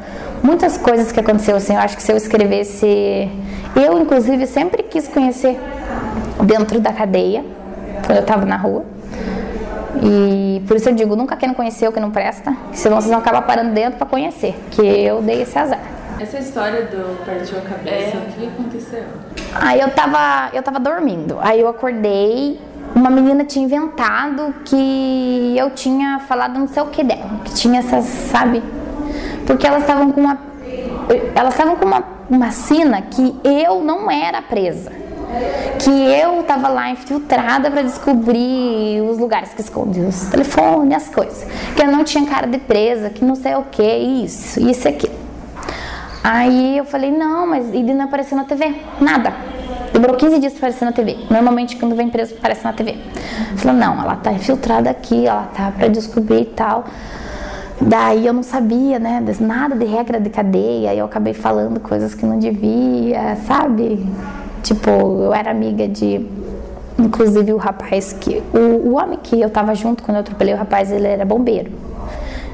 muitas 0.42 0.76
coisas 0.76 1.10
que 1.10 1.20
aconteceu 1.20 1.56
assim. 1.56 1.74
Eu 1.74 1.80
acho 1.80 1.96
que 1.96 2.02
se 2.02 2.12
eu 2.12 2.16
escrevesse, 2.16 3.28
eu 3.74 3.98
inclusive 3.98 4.46
sempre 4.46 4.82
quis 4.84 5.08
conhecer 5.08 5.58
dentro 6.44 6.80
da 6.80 6.92
cadeia, 6.92 7.44
quando 8.06 8.18
eu 8.18 8.22
estava 8.22 8.46
na 8.46 8.56
rua. 8.56 8.84
E 10.02 10.62
por 10.66 10.76
isso 10.76 10.88
eu 10.88 10.94
digo, 10.94 11.14
nunca 11.14 11.36
quem 11.36 11.52
conhecer 11.52 11.88
o 11.88 11.92
que 11.92 12.00
não 12.00 12.10
presta, 12.10 12.56
senão 12.72 13.00
vocês 13.00 13.10
vão 13.10 13.20
acabar 13.20 13.42
parando 13.42 13.72
dentro 13.72 13.98
para 13.98 14.06
conhecer, 14.06 14.54
que 14.70 14.80
eu 14.82 15.20
dei 15.20 15.42
esse 15.42 15.58
azar. 15.58 15.80
Essa 16.18 16.38
história 16.38 16.84
do 16.86 17.24
partiu 17.24 17.58
a 17.58 17.62
cabeça, 17.62 18.16
é. 18.16 18.20
o 18.20 18.32
que 18.32 18.46
aconteceu? 18.46 19.04
Aí 19.54 19.80
eu 19.80 19.90
tava, 19.90 20.50
eu 20.52 20.62
tava 20.62 20.80
dormindo. 20.80 21.38
Aí 21.40 21.60
eu 21.60 21.68
acordei, 21.68 22.60
uma 22.94 23.10
menina 23.10 23.44
tinha 23.44 23.64
inventado 23.64 24.54
que 24.64 25.54
eu 25.56 25.70
tinha 25.70 26.20
falado 26.20 26.58
não 26.58 26.68
sei 26.68 26.82
o 26.82 26.86
que 26.86 27.02
dela, 27.04 27.40
que 27.44 27.54
tinha 27.54 27.80
essas, 27.80 28.04
sabe? 28.04 28.62
Porque 29.46 29.66
elas 29.66 29.82
estavam 29.82 30.12
com 30.12 30.20
uma 30.20 30.52
elas 31.34 31.54
estavam 31.54 31.76
com 31.76 31.84
uma, 31.84 32.04
uma 32.28 32.50
sina 32.50 33.02
que 33.02 33.36
eu 33.44 33.82
não 33.82 34.10
era 34.10 34.40
presa. 34.40 34.92
Que 35.78 35.90
eu 35.90 36.40
estava 36.40 36.68
lá 36.68 36.90
infiltrada 36.90 37.70
para 37.70 37.82
descobrir 37.82 39.00
os 39.00 39.18
lugares 39.18 39.52
que 39.54 39.62
escondiam 39.62 40.08
os 40.08 40.26
telefones, 40.26 40.96
as 40.96 41.08
coisas. 41.08 41.46
Que 41.74 41.82
eu 41.82 41.90
não 41.90 42.04
tinha 42.04 42.24
cara 42.26 42.46
de 42.46 42.58
presa, 42.58 43.10
que 43.10 43.24
não 43.24 43.34
sei 43.34 43.54
o 43.54 43.62
que, 43.62 43.82
isso, 43.82 44.60
isso 44.60 44.86
e 44.86 44.90
aquilo. 44.90 45.21
Aí 46.22 46.78
eu 46.78 46.84
falei, 46.84 47.10
não, 47.10 47.46
mas 47.46 47.72
ele 47.74 47.92
não 47.92 48.04
apareceu 48.04 48.36
na 48.36 48.44
TV, 48.44 48.74
nada. 49.00 49.32
Demorou 49.92 50.16
15 50.16 50.38
dias 50.38 50.52
para 50.52 50.68
aparecer 50.68 50.84
na 50.84 50.92
TV. 50.92 51.16
Normalmente 51.28 51.76
quando 51.76 51.94
vem 51.94 52.08
preso 52.08 52.34
aparece 52.34 52.64
na 52.64 52.72
TV. 52.72 52.96
Falou, 53.56 53.76
não, 53.76 54.00
ela 54.00 54.16
tá 54.16 54.32
infiltrada 54.32 54.88
aqui, 54.88 55.26
ela 55.26 55.50
tá 55.54 55.72
para 55.76 55.88
descobrir 55.88 56.42
e 56.42 56.46
tal. 56.46 56.84
Daí 57.80 58.24
eu 58.24 58.32
não 58.32 58.44
sabia, 58.44 58.98
né, 58.98 59.22
nada 59.40 59.74
de 59.74 59.84
regra 59.84 60.20
de 60.20 60.30
cadeia, 60.30 60.94
e 60.94 60.98
eu 60.98 61.04
acabei 61.04 61.34
falando 61.34 61.80
coisas 61.80 62.14
que 62.14 62.24
não 62.24 62.38
devia, 62.38 63.36
sabe? 63.44 64.06
Tipo, 64.62 64.90
eu 64.90 65.34
era 65.34 65.50
amiga 65.50 65.88
de 65.88 66.24
inclusive 66.98 67.52
o 67.52 67.56
rapaz 67.56 68.12
que 68.12 68.40
o, 68.54 68.90
o 68.90 68.94
homem 68.94 69.18
que 69.20 69.40
eu 69.40 69.50
tava 69.50 69.74
junto 69.74 70.04
quando 70.04 70.16
eu 70.16 70.20
atropelei 70.20 70.54
o 70.54 70.56
rapaz, 70.56 70.92
ele 70.92 71.06
era 71.06 71.24
bombeiro. 71.24 71.72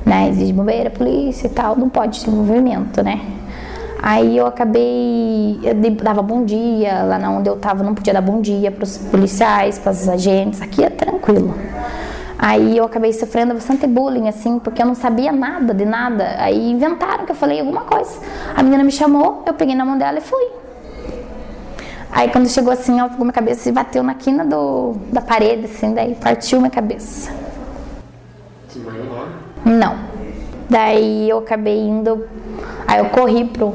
Né? 0.07 0.31
Existe 0.31 0.55
bombeiro, 0.55 0.91
polícia 0.91 1.47
e 1.47 1.51
tal, 1.51 1.77
não 1.77 1.91
pode 1.91 2.25
ter 2.25 2.31
movimento, 2.31 3.03
né? 3.03 3.38
Aí 4.01 4.37
eu 4.37 4.47
acabei, 4.47 5.59
eu 5.63 5.75
dava 6.03 6.23
bom 6.23 6.45
dia, 6.45 7.03
lá 7.03 7.19
na 7.19 7.31
onde 7.31 7.49
eu 7.49 7.57
tava 7.57 7.83
não 7.83 7.95
podia 7.95 8.13
dar 8.13 8.21
bom 8.21 8.41
dia 8.41 8.71
para 8.71 8.85
os 8.85 8.97
policiais, 8.97 9.79
para 9.79 9.91
os 9.91 10.09
agentes, 10.09 10.63
aqui 10.63 10.85
é 10.85 10.91
tranquilo. 10.91 11.55
Aí 12.39 12.77
eu 12.77 12.85
acabei 12.85 13.13
sofrendo 13.13 13.55
bastante 13.55 13.85
bullying, 13.89 14.29
assim, 14.29 14.61
porque 14.61 14.81
eu 14.81 14.87
não 14.87 14.95
sabia 14.95 15.33
nada 15.33 15.75
de 15.75 15.85
nada. 15.85 16.37
Aí 16.39 16.71
inventaram 16.71 17.27
que 17.27 17.33
eu 17.33 17.37
falei 17.37 17.59
alguma 17.59 17.81
coisa. 17.81 18.21
A 18.55 18.63
menina 18.63 18.85
me 18.85 18.93
chamou, 18.93 19.43
eu 19.45 19.55
peguei 19.55 19.75
na 19.75 19.85
mão 19.85 19.99
dela 19.99 20.19
e 20.19 20.21
fui. 20.21 20.47
Aí 22.13 22.31
quando 22.31 22.49
chegou 22.49 22.73
assim, 22.73 23.01
ela 23.01 23.09
pegou 23.09 23.25
minha 23.25 23.33
cabeça 23.33 23.69
e 23.69 23.73
bateu 23.73 24.03
na 24.05 24.15
quina 24.15 24.45
do, 24.45 24.95
da 25.13 25.21
parede, 25.21 25.65
assim, 25.65 25.93
daí 25.93 26.15
partiu 26.15 26.61
minha 26.61 26.71
cabeça. 26.71 27.33
Você 28.69 28.79
hora? 28.79 29.29
Não. 29.65 29.97
Daí 30.71 31.29
eu 31.29 31.39
acabei 31.39 31.81
indo. 31.81 32.25
Aí 32.89 32.99
eu 32.99 33.05
corri 33.11 33.45
pro 33.45 33.75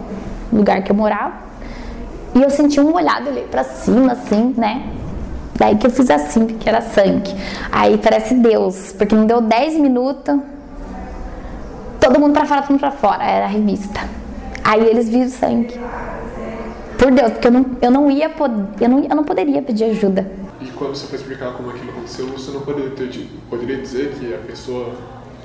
lugar 0.52 0.84
que 0.84 0.92
eu 0.92 0.96
morava. 0.96 1.34
E 2.36 2.42
eu 2.42 2.50
senti 2.50 2.80
um 2.80 2.94
olhado 2.94 3.30
ali 3.30 3.44
pra 3.44 3.64
cima, 3.64 4.14
assim, 4.14 4.56
né? 4.58 4.92
Daí 5.56 5.78
que 5.78 5.86
eu 5.86 5.92
fiz 5.92 6.10
assim, 6.10 6.48
que 6.48 6.68
era 6.68 6.82
sangue. 6.82 7.32
Aí 7.72 7.98
parece 8.00 8.34
Deus, 8.34 8.94
porque 8.98 9.14
não 9.14 9.28
deu 9.28 9.40
10 9.40 9.76
minutos. 9.76 10.40
Todo 12.00 12.20
mundo 12.20 12.34
pra 12.34 12.46
fora, 12.46 12.62
todo 12.62 12.72
mundo 12.72 12.80
pra 12.80 12.92
fora. 12.92 13.24
Era 13.24 13.46
a 13.46 13.48
revista. 13.48 14.02
Aí 14.64 14.84
eles 14.84 15.08
viram 15.10 15.30
sangue. 15.30 15.80
Por 16.98 17.12
Deus, 17.12 17.34
porque 17.34 17.48
eu 17.48 17.52
não, 17.52 17.66
eu 17.82 17.92
não 17.92 18.10
ia 18.10 18.30
poder, 18.30 18.66
eu 18.80 18.90
não, 18.90 19.04
eu 19.04 19.16
não 19.16 19.24
poderia 19.24 19.62
pedir 19.62 19.84
ajuda. 19.86 20.26
E 20.62 20.68
quando 20.68 20.96
você 20.96 21.06
foi 21.06 21.20
explicar 21.20 21.52
como 21.54 21.70
aquilo 21.70 21.92
aconteceu, 21.92 22.26
você 22.28 22.52
não 22.52 22.62
poderia, 22.62 22.92
ter, 22.92 23.30
poderia 23.50 23.78
dizer 23.78 24.14
que 24.14 24.34
a 24.34 24.38
pessoa, 24.38 24.96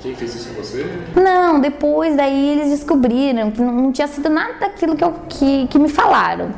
quem 0.01 0.15
fez 0.15 0.35
isso 0.35 0.49
com 0.49 0.61
você? 0.61 0.85
Não, 1.15 1.59
depois 1.59 2.15
daí 2.15 2.49
eles 2.49 2.69
descobriram 2.69 3.51
que 3.51 3.61
não, 3.61 3.71
não 3.71 3.91
tinha 3.91 4.07
sido 4.07 4.29
nada 4.29 4.53
daquilo 4.59 4.95
que, 4.95 5.03
eu, 5.03 5.13
que, 5.27 5.67
que 5.67 5.77
me 5.77 5.89
falaram. 5.89 6.49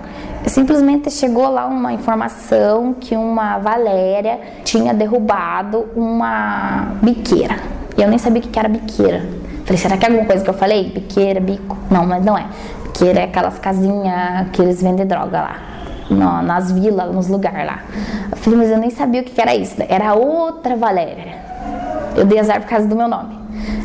Simplesmente 0.46 1.10
chegou 1.12 1.50
lá 1.50 1.66
uma 1.66 1.94
informação 1.94 2.94
que 3.00 3.16
uma 3.16 3.58
Valéria 3.60 4.40
tinha 4.64 4.94
derrubado 4.94 5.88
uma 5.96 6.94
biqueira. 7.02 7.58
E 7.98 8.02
eu 8.02 8.08
nem 8.08 8.18
sabia 8.18 8.42
o 8.42 8.48
que 8.48 8.58
era 8.60 8.70
biqueira. 8.70 9.24
Falei, 9.66 9.78
será 9.78 9.98
que 9.98 10.06
é 10.06 10.10
alguma 10.10 10.26
coisa 10.26 10.44
que 10.44 10.50
eu 10.50 10.54
falei? 10.54 10.92
Biqueira, 10.92 11.40
bico? 11.40 11.78
Não, 11.90 12.06
mas 12.06 12.24
não 12.24 12.38
é. 12.38 12.46
Biqueira 12.84 13.22
é 13.22 13.24
aquelas 13.24 13.58
casinhas 13.60 14.50
que 14.52 14.62
eles 14.62 14.82
vendem 14.82 15.06
droga 15.06 15.42
lá. 15.42 15.56
No, 16.10 16.42
nas 16.42 16.72
vilas, 16.72 17.14
nos 17.14 17.28
lugares 17.28 17.66
lá. 17.66 17.80
Eu 18.32 18.38
falei, 18.38 18.60
mas 18.60 18.70
eu 18.70 18.78
nem 18.78 18.90
sabia 18.90 19.22
o 19.22 19.24
que 19.24 19.40
era 19.40 19.56
isso. 19.56 19.76
Era 19.88 20.14
outra 20.14 20.76
Valéria. 20.76 21.51
Eu 22.16 22.26
dei 22.26 22.40
azar 22.40 22.62
por 22.62 22.70
causa 22.70 22.88
do 22.88 22.96
meu 22.96 23.08
nome. 23.08 23.38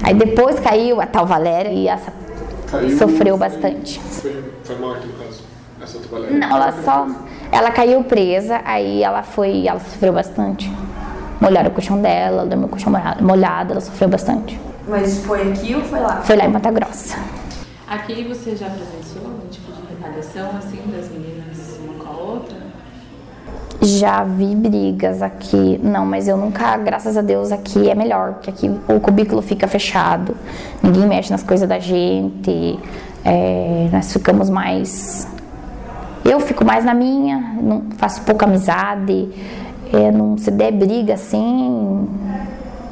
Aí 0.02 0.14
depois 0.14 0.58
caiu 0.60 1.00
a 1.00 1.06
tal 1.06 1.26
Valéria 1.26 1.70
e 1.70 1.88
essa 1.88 2.12
Caiu, 2.70 2.98
sofreu 2.98 3.36
bastante. 3.36 4.00
Foi, 4.00 4.44
foi 4.64 4.76
morte, 4.76 5.06
no 5.06 5.12
caso, 5.14 5.42
essa 5.80 5.98
Valéria? 6.08 6.38
Não, 6.38 6.56
ela 6.56 6.72
só. 6.84 7.06
Ela 7.52 7.70
caiu 7.70 8.02
presa, 8.04 8.60
aí 8.64 9.02
ela 9.02 9.22
foi. 9.22 9.66
Ela 9.66 9.80
sofreu 9.80 10.12
bastante. 10.12 10.70
Molharam 11.40 11.68
o 11.68 11.72
colchão 11.72 12.00
dela, 12.00 12.40
ela 12.40 12.46
dormiu 12.46 12.68
com 12.68 12.76
o 12.76 12.78
colchão 12.78 12.92
molhado, 12.92 13.24
molhado, 13.24 13.72
ela 13.72 13.80
sofreu 13.80 14.08
bastante. 14.08 14.58
Mas 14.88 15.24
foi 15.24 15.52
aqui 15.52 15.74
ou 15.74 15.82
foi 15.82 16.00
lá? 16.00 16.22
Foi 16.22 16.36
lá 16.36 16.44
em 16.46 16.48
Mata 16.48 16.70
Grossa. 16.70 17.18
Aqui 17.86 18.24
você 18.24 18.56
já 18.56 18.68
presenciou 18.68 19.26
algum 19.26 19.46
tipo 19.48 19.70
de 19.70 19.82
retaliação 19.94 20.50
assim 20.58 20.80
das 20.90 21.08
meninas 21.08 21.78
uma 21.84 22.02
com 22.02 22.08
a 22.08 22.16
outra? 22.16 22.56
Já 23.82 24.24
vi 24.24 24.54
brigas 24.54 25.22
aqui. 25.22 25.78
Não, 25.82 26.06
mas 26.06 26.26
eu 26.28 26.36
nunca, 26.36 26.76
graças 26.78 27.16
a 27.16 27.22
Deus, 27.22 27.52
aqui 27.52 27.88
é 27.88 27.94
melhor, 27.94 28.34
porque 28.34 28.50
aqui 28.50 28.70
o 28.88 29.00
cubículo 29.00 29.42
fica 29.42 29.68
fechado, 29.68 30.36
ninguém 30.82 31.06
mexe 31.06 31.30
nas 31.30 31.42
coisas 31.42 31.68
da 31.68 31.78
gente, 31.78 32.78
é, 33.24 33.88
nós 33.92 34.12
ficamos 34.12 34.48
mais. 34.48 35.28
Eu 36.24 36.40
fico 36.40 36.64
mais 36.64 36.84
na 36.84 36.94
minha, 36.94 37.54
não 37.60 37.84
faço 37.96 38.22
pouca 38.22 38.46
amizade, 38.46 39.28
é, 39.92 40.10
não 40.10 40.36
se 40.38 40.50
der 40.50 40.72
briga 40.72 41.14
assim, 41.14 42.08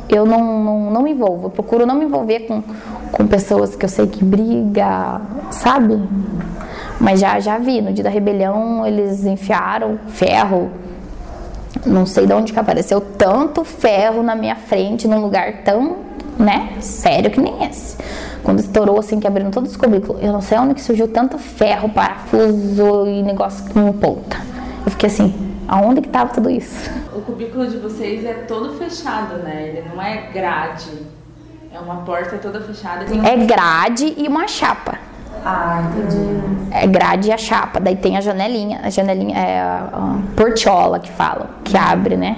eu 0.09 0.25
não, 0.25 0.63
não, 0.63 0.91
não 0.91 1.03
me 1.03 1.13
envolvo. 1.13 1.47
Eu 1.47 1.51
procuro 1.51 1.87
não 1.87 1.97
me 1.97 2.05
envolver 2.05 2.41
com, 2.41 2.63
com 3.11 3.27
pessoas 3.27 3.75
que 3.75 3.85
eu 3.85 3.89
sei 3.89 4.07
que 4.07 4.25
briga, 4.25 5.21
sabe? 5.51 6.01
Mas 7.01 7.21
já, 7.21 7.39
já 7.41 7.59
vi, 7.59 7.81
no 7.81 7.93
dia 7.93 8.05
da 8.05 8.11
rebelião 8.11 8.87
eles 8.87 9.25
enfiaram 9.25 9.99
ferro. 10.09 10.71
Não 11.85 12.07
sei 12.07 12.27
de 12.27 12.33
onde 12.33 12.53
que 12.53 12.59
apareceu 12.59 13.01
tanto 13.01 13.65
ferro 13.65 14.23
na 14.23 14.35
minha 14.35 14.57
frente, 14.57 15.07
num 15.07 15.21
lugar 15.21 15.63
tão, 15.65 15.97
né, 16.39 16.73
sério 16.81 17.31
que 17.31 17.41
nem 17.41 17.65
esse. 17.65 17.97
Quando 18.43 18.61
estourou 18.61 18.99
assim, 18.99 19.19
que 19.21 19.27
abriram 19.27 19.51
todos 19.51 19.71
os 19.73 19.77
cubículos, 19.77 20.23
eu 20.23 20.33
não 20.33 20.41
sei 20.41 20.59
onde 20.59 20.75
que 20.75 20.81
surgiu 20.81 21.09
tanto 21.09 21.37
ferro, 21.39 21.89
parafuso 21.89 23.07
e 23.07 23.23
negócio 23.23 23.71
com 23.73 23.93
ponta. 23.93 24.37
Eu 24.85 24.91
fiquei 24.93 25.09
assim, 25.09 25.35
aonde 25.67 26.01
que 26.01 26.09
tava 26.09 26.31
tudo 26.33 26.49
isso? 26.49 26.91
O 27.15 27.21
cubículo 27.23 27.67
de 27.67 27.77
vocês 27.79 28.25
é 28.25 28.35
todo 28.35 28.75
fechado, 28.79 29.39
né? 29.39 29.69
Ele 29.69 29.85
não 29.95 30.01
é 30.01 30.29
grade. 30.33 30.91
É 31.73 31.79
uma 31.79 31.97
porta 32.03 32.37
toda 32.39 32.61
fechada. 32.61 33.05
Um- 33.13 33.25
É 33.27 33.37
grade 33.45 34.15
e 34.17 34.29
uma 34.29 34.47
chapa. 34.47 34.99
Ah, 35.45 35.83
entendi. 35.89 36.69
É 36.71 36.87
grade 36.87 37.29
e 37.29 37.33
a 37.33 37.37
chapa. 37.39 37.81
Daí 37.81 37.97
tem 37.97 38.17
a 38.17 38.21
janelinha. 38.21 38.81
A 38.83 38.91
janelinha 38.91 39.39
é 39.39 39.61
a, 39.61 39.89
a 39.93 40.19
portiola 40.37 40.99
que 40.99 41.11
falam, 41.13 41.47
que 41.65 41.77
abre, 41.77 42.17
né? 42.17 42.37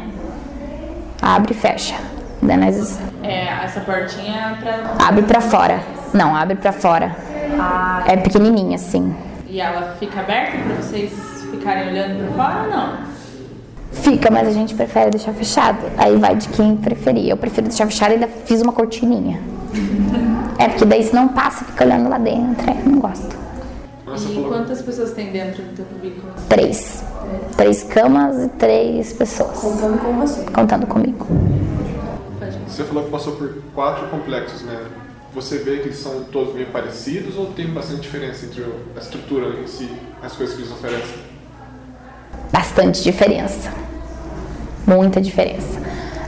Abre 1.22 1.52
e 1.52 1.56
fecha. 1.56 1.94
Daí 2.42 2.56
nós- 2.56 2.98
É, 3.22 3.46
essa 3.64 3.80
portinha 3.80 4.56
é 4.60 4.62
pra. 4.62 5.06
abre 5.08 5.22
pra 5.22 5.40
fora. 5.40 5.80
Não, 6.12 6.34
abre 6.36 6.56
pra 6.56 6.72
fora. 6.72 7.14
Ah, 7.58 8.02
É 8.06 8.16
pequenininha 8.16 8.76
assim. 8.76 9.14
e 9.48 9.60
ela 9.60 9.94
fica 9.98 10.20
aberta 10.20 10.56
pra 10.58 10.76
vocês 10.76 11.12
ficarem 11.50 11.88
olhando 11.88 12.34
pra 12.34 12.44
fora 12.44 12.62
ou 12.64 12.70
não? 12.70 13.16
Fica, 13.92 14.30
mas 14.30 14.46
a 14.48 14.52
gente 14.52 14.74
prefere 14.74 15.10
deixar 15.10 15.32
fechado. 15.32 15.78
Aí 15.96 16.16
vai 16.16 16.34
de 16.36 16.48
quem 16.48 16.76
preferir. 16.76 17.28
Eu 17.30 17.36
prefiro 17.36 17.66
deixar 17.68 17.86
fechado 17.86 18.10
e 18.10 18.14
ainda 18.14 18.28
fiz 18.28 18.60
uma 18.60 18.72
cortininha. 18.72 19.40
É, 20.58 20.68
porque 20.68 20.84
daí 20.84 21.02
se 21.02 21.14
não 21.14 21.28
passa, 21.28 21.64
fica 21.64 21.84
olhando 21.84 22.08
lá 22.08 22.18
dentro. 22.18 22.70
É, 22.70 22.74
não 22.84 22.98
gosto. 22.98 23.36
Nossa, 24.04 24.28
e 24.28 24.42
quantas 24.44 24.82
pessoas 24.82 25.12
tem 25.12 25.32
dentro 25.32 25.62
do 25.62 25.74
teu 25.74 25.84
cubículo? 25.84 26.32
Três. 26.48 27.04
Três 27.56 27.82
camas 27.82 28.44
e 28.44 28.48
três 28.50 29.12
pessoas. 29.12 29.58
Contando 29.58 29.98
com 29.98 30.12
você. 30.14 30.44
Contando 30.44 30.86
comigo. 30.86 31.26
Você 32.68 32.84
falou 32.84 33.04
que 33.04 33.10
passou 33.10 33.34
por 33.34 33.54
quatro 33.74 34.06
complexos, 34.08 34.62
né? 34.62 34.86
Você 35.34 35.58
vê 35.58 35.78
que 35.78 35.88
eles 35.88 35.98
são 35.98 36.24
todos 36.24 36.54
meio 36.54 36.68
parecidos 36.68 37.36
ou 37.36 37.46
tem 37.46 37.68
bastante 37.68 38.02
diferença 38.02 38.46
entre 38.46 38.64
a 38.94 38.98
estrutura 38.98 39.60
em 39.60 39.66
si, 39.66 39.90
as 40.22 40.32
coisas 40.32 40.54
que 40.54 40.62
eles 40.62 40.72
oferecem? 40.72 41.36
bastante 42.76 43.02
diferença. 43.02 43.72
Muita 44.86 45.20
diferença. 45.20 45.80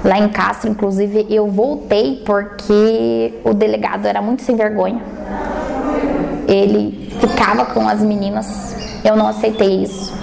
Lá 0.04 0.18
em 0.18 0.28
Castro, 0.28 0.70
inclusive, 0.70 1.26
eu 1.28 1.48
voltei 1.48 2.22
porque 2.24 3.34
o 3.44 3.52
delegado 3.52 4.06
era 4.06 4.22
muito 4.22 4.42
sem 4.42 4.54
vergonha. 4.54 5.02
Ele 6.46 7.10
ficava 7.20 7.66
com 7.66 7.88
as 7.88 8.00
meninas. 8.00 8.76
Eu 9.04 9.16
não 9.16 9.26
aceitei 9.26 9.82
isso. 9.82 10.16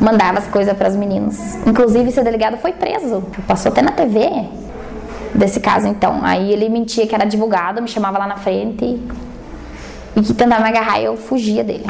Mandava 0.00 0.38
as 0.38 0.46
coisas 0.46 0.76
para 0.76 0.88
as 0.88 0.94
meninas. 0.94 1.56
Inclusive, 1.66 2.08
esse 2.08 2.22
delegado 2.22 2.56
foi 2.58 2.72
preso. 2.72 3.24
Passou 3.46 3.72
até 3.72 3.82
na 3.82 3.90
TV 3.90 4.28
desse 5.34 5.60
caso, 5.60 5.88
então. 5.88 6.20
Aí 6.22 6.52
ele 6.52 6.68
mentia 6.68 7.06
que 7.06 7.14
era 7.14 7.24
advogado, 7.24 7.82
me 7.82 7.88
chamava 7.88 8.18
lá 8.18 8.26
na 8.26 8.36
frente 8.36 9.00
e 10.16 10.22
que 10.22 10.32
tentava 10.32 10.62
me 10.62 10.68
agarrar 10.68 11.00
e 11.00 11.04
eu 11.04 11.16
fugia 11.16 11.64
dele. 11.64 11.86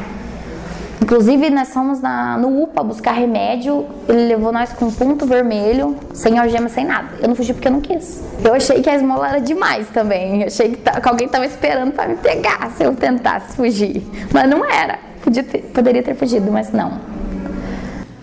Inclusive, 1.00 1.48
nós 1.50 1.72
fomos 1.72 2.00
na, 2.00 2.36
no 2.36 2.62
UPA 2.62 2.82
buscar 2.82 3.12
remédio. 3.12 3.86
Ele 4.08 4.26
levou 4.26 4.52
nós 4.52 4.72
com 4.72 4.86
um 4.86 4.90
ponto 4.92 5.26
vermelho, 5.26 5.96
sem 6.12 6.38
algema, 6.38 6.68
sem 6.68 6.84
nada. 6.84 7.08
Eu 7.20 7.28
não 7.28 7.34
fugi 7.34 7.54
porque 7.54 7.68
eu 7.68 7.72
não 7.72 7.80
quis. 7.80 8.22
Eu 8.44 8.52
achei 8.54 8.82
que 8.82 8.90
a 8.90 8.96
esmola 8.96 9.28
era 9.28 9.40
demais 9.40 9.88
também. 9.88 10.42
Eu 10.42 10.48
achei 10.48 10.70
que, 10.70 10.76
ta- 10.78 11.00
que 11.00 11.08
alguém 11.08 11.26
estava 11.26 11.46
esperando 11.46 11.92
para 11.92 12.08
me 12.08 12.16
pegar 12.16 12.70
se 12.76 12.82
eu 12.82 12.94
tentasse 12.94 13.56
fugir. 13.56 14.04
Mas 14.32 14.48
não 14.50 14.64
era. 14.64 14.98
Ter- 15.24 15.62
poderia 15.74 16.02
ter 16.02 16.14
fugido, 16.14 16.50
mas 16.50 16.72
não. 16.72 16.98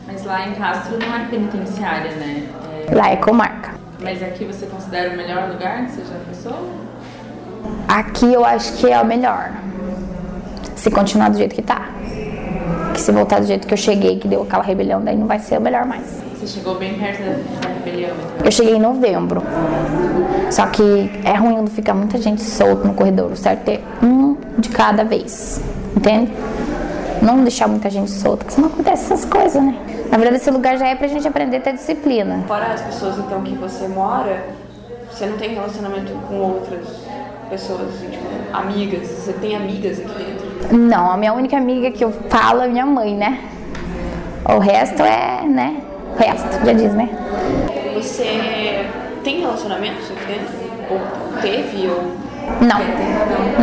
Mas 0.07 0.23
lá 0.25 0.47
em 0.47 0.53
Castro 0.53 0.97
não 0.99 1.15
é 1.15 1.25
penitenciária, 1.29 2.11
né? 2.11 2.43
É- 2.89 2.95
Lá 2.95 3.09
é 3.11 3.15
comarca. 3.15 3.71
Mas 4.01 4.21
aqui 4.21 4.43
você 4.45 4.65
considera 4.65 5.13
o 5.13 5.17
melhor 5.17 5.49
lugar 5.49 5.85
que 5.85 5.91
você 5.91 6.01
já 6.01 6.19
passou? 6.27 6.69
Aqui 7.87 8.31
eu 8.33 8.43
acho 8.45 8.73
que 8.73 8.91
é 8.91 8.99
o 9.01 9.05
melhor. 9.05 9.51
Se 10.75 10.91
continuar 10.91 11.29
do 11.29 11.37
jeito 11.37 11.55
que 11.55 11.61
tá. 11.61 11.89
Que 12.95 13.01
se 13.01 13.11
voltar 13.11 13.41
do 13.41 13.45
jeito 13.45 13.67
que 13.67 13.73
eu 13.73 13.77
cheguei, 13.77 14.17
que 14.17 14.25
deu 14.25 14.43
aquela 14.43 14.63
rebelião, 14.63 15.03
daí 15.03 15.17
não 15.17 15.27
vai 15.27 15.37
ser 15.37 15.57
o 15.57 15.61
melhor 15.61 15.85
mais. 15.85 16.23
Você 16.39 16.47
chegou 16.47 16.75
bem 16.75 16.97
perto 16.97 17.23
da, 17.23 17.67
rebelião, 17.67 18.15
então. 18.15 18.45
Eu 18.45 18.51
cheguei 18.51 18.75
em 18.75 18.79
novembro. 18.79 19.43
Só 20.49 20.65
que 20.67 21.11
é 21.25 21.33
ruim 21.33 21.55
quando 21.55 21.69
fica 21.71 21.93
muita 21.93 22.17
gente 22.17 22.41
solta 22.41 22.87
no 22.87 22.93
corredor. 22.93 23.33
O 23.33 23.35
certo 23.35 23.67
é 23.67 23.81
um 24.01 24.37
de 24.57 24.69
cada 24.69 25.03
vez. 25.03 25.61
Entende? 25.93 26.31
Não 27.21 27.43
deixar 27.43 27.67
muita 27.67 27.89
gente 27.89 28.11
solta, 28.11 28.45
porque 28.45 28.53
senão 28.53 28.69
acontece 28.69 29.11
essas 29.11 29.25
coisas, 29.25 29.61
né? 29.61 29.75
Na 30.09 30.17
verdade, 30.17 30.37
esse 30.37 30.49
lugar 30.49 30.77
já 30.77 30.87
é 30.87 30.95
pra 30.95 31.09
gente 31.09 31.27
aprender 31.27 31.57
a 31.57 31.59
ter 31.59 31.73
disciplina. 31.73 32.45
Fora 32.47 32.67
as 32.67 32.81
pessoas 32.81 33.17
então 33.17 33.41
que 33.41 33.55
você 33.55 33.89
mora, 33.89 34.45
você 35.11 35.25
não 35.25 35.37
tem 35.37 35.53
relacionamento 35.53 36.13
com 36.29 36.35
outras 36.35 36.87
pessoas, 37.49 37.89
assim, 37.95 38.09
tipo, 38.09 38.23
amigas? 38.53 39.05
Você 39.05 39.33
tem 39.33 39.53
amigas 39.53 39.99
aqui? 39.99 40.24
Não, 40.71 41.11
a 41.11 41.17
minha 41.17 41.33
única 41.33 41.57
amiga 41.57 41.91
que 41.91 42.03
eu 42.03 42.11
falo 42.29 42.61
é 42.61 42.67
minha 42.67 42.85
mãe, 42.85 43.15
né? 43.15 43.39
O 44.45 44.59
resto 44.59 45.01
é, 45.03 45.43
né? 45.47 45.81
O 46.13 46.17
resto, 46.17 46.65
já 46.65 46.73
diz, 46.73 46.93
né? 46.93 47.09
Você 47.95 48.85
tem 49.23 49.41
relacionamentos 49.41 50.11
aqui 50.11 50.25
dentro? 50.25 50.53
Ou 50.89 51.41
teve? 51.41 51.87
Ou... 51.87 52.03
Não, 52.61 52.79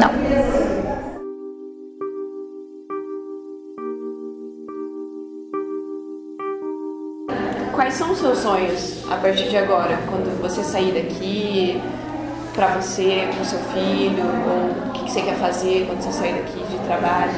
não. 0.01 0.23
Quais 7.73 7.95
são 7.95 8.13
os 8.13 8.19
seus 8.19 8.39
sonhos 8.39 9.05
a 9.11 9.17
partir 9.17 9.49
de 9.49 9.57
agora? 9.57 9.99
Quando 10.09 10.41
você 10.41 10.63
sair 10.63 10.93
daqui, 10.93 11.81
para 12.55 12.69
você, 12.69 13.29
com 13.37 13.45
seu 13.45 13.59
filho, 13.59 14.25
ou 14.25 14.89
o 14.89 14.93
que, 14.93 15.11
você 15.11 15.23
quer 15.23 15.37
fazer 15.37 15.87
quando 15.87 16.01
você 16.03 16.13
sair 16.13 16.35
daqui 16.35 16.65
de 16.65 16.79
trabalho? 16.87 17.33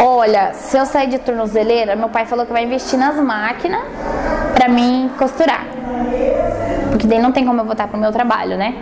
Olha, 0.00 0.52
se 0.54 0.76
eu 0.76 0.86
sair 0.86 1.08
de 1.08 1.18
tornozeleira, 1.18 1.96
meu 1.96 2.08
pai 2.08 2.26
falou 2.26 2.44
que 2.44 2.52
vai 2.52 2.64
investir 2.64 2.98
nas 2.98 3.16
máquinas 3.16 3.82
para 4.54 4.68
mim 4.68 5.10
costurar. 5.18 5.64
Porque 6.90 7.06
daí 7.06 7.20
não 7.20 7.32
tem 7.32 7.44
como 7.44 7.60
eu 7.60 7.64
voltar 7.64 7.88
pro 7.88 7.98
meu 7.98 8.12
trabalho, 8.12 8.56
né? 8.56 8.74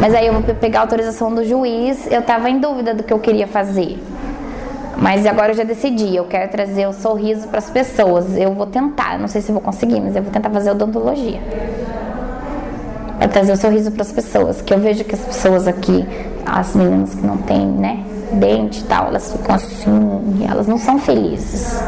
Mas 0.00 0.14
aí 0.14 0.26
eu 0.26 0.32
vou 0.32 0.42
pegar 0.54 0.80
a 0.80 0.82
autorização 0.82 1.34
do 1.34 1.44
juiz, 1.44 2.10
eu 2.10 2.22
tava 2.22 2.50
em 2.50 2.58
dúvida 2.58 2.94
do 2.94 3.02
que 3.02 3.12
eu 3.12 3.18
queria 3.18 3.46
fazer. 3.46 3.98
Mas 4.96 5.26
agora 5.26 5.50
eu 5.50 5.56
já 5.56 5.64
decidi, 5.64 6.14
eu 6.14 6.24
quero 6.24 6.50
trazer 6.50 6.86
o 6.86 6.92
sorriso 6.92 7.48
para 7.48 7.58
as 7.58 7.68
pessoas. 7.68 8.36
Eu 8.36 8.52
vou 8.54 8.66
tentar, 8.66 9.18
não 9.18 9.26
sei 9.26 9.40
se 9.40 9.50
vou 9.50 9.60
conseguir, 9.60 10.00
mas 10.00 10.14
eu 10.14 10.22
vou 10.22 10.32
tentar 10.32 10.50
fazer 10.50 10.70
odontologia. 10.70 11.40
Para 13.22 13.30
trazer 13.30 13.52
o 13.52 13.56
sorriso 13.56 13.92
para 13.92 14.02
as 14.02 14.10
pessoas, 14.10 14.60
que 14.60 14.74
eu 14.74 14.80
vejo 14.80 15.04
que 15.04 15.14
as 15.14 15.20
pessoas 15.20 15.68
aqui, 15.68 16.04
as 16.44 16.74
meninas 16.74 17.14
que 17.14 17.24
não 17.24 17.36
têm, 17.36 17.68
né, 17.68 18.04
dente 18.32 18.80
e 18.80 18.82
tal, 18.82 19.06
elas 19.06 19.30
ficam 19.30 19.54
assim, 19.54 20.44
elas 20.50 20.66
não 20.66 20.76
são 20.76 20.98
felizes. 20.98 21.80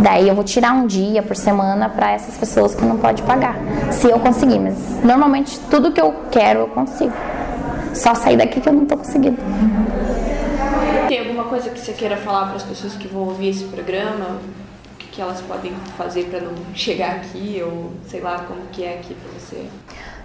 Daí 0.00 0.26
eu 0.26 0.34
vou 0.34 0.42
tirar 0.42 0.72
um 0.72 0.86
dia 0.86 1.22
por 1.22 1.36
semana 1.36 1.90
para 1.90 2.12
essas 2.12 2.38
pessoas 2.38 2.74
que 2.74 2.82
não 2.82 2.96
podem 2.96 3.22
pagar, 3.26 3.58
se 3.90 4.08
eu 4.08 4.18
conseguir. 4.18 4.58
Mas 4.58 4.74
normalmente 5.04 5.60
tudo 5.68 5.92
que 5.92 6.00
eu 6.00 6.14
quero 6.30 6.60
eu 6.60 6.68
consigo. 6.68 7.12
Só 7.92 8.14
sair 8.14 8.38
daqui 8.38 8.58
que 8.58 8.66
eu 8.66 8.72
não 8.72 8.86
tô 8.86 8.96
conseguindo. 8.96 9.36
Tem 11.08 11.18
alguma 11.18 11.44
coisa 11.44 11.68
que 11.68 11.78
você 11.78 11.92
queira 11.92 12.16
falar 12.16 12.46
para 12.46 12.56
as 12.56 12.62
pessoas 12.62 12.94
que 12.94 13.06
vão 13.06 13.24
ouvir 13.24 13.50
esse 13.50 13.64
programa? 13.64 14.38
O 14.94 14.96
que, 14.96 15.08
que 15.08 15.20
elas 15.20 15.42
podem 15.42 15.74
fazer 15.98 16.24
para 16.30 16.40
não 16.40 16.54
chegar 16.72 17.16
aqui 17.16 17.62
ou 17.62 17.90
sei 18.08 18.22
lá 18.22 18.46
como 18.48 18.62
que 18.72 18.82
é 18.82 18.94
aqui 18.94 19.14
para 19.14 19.38
você? 19.38 19.66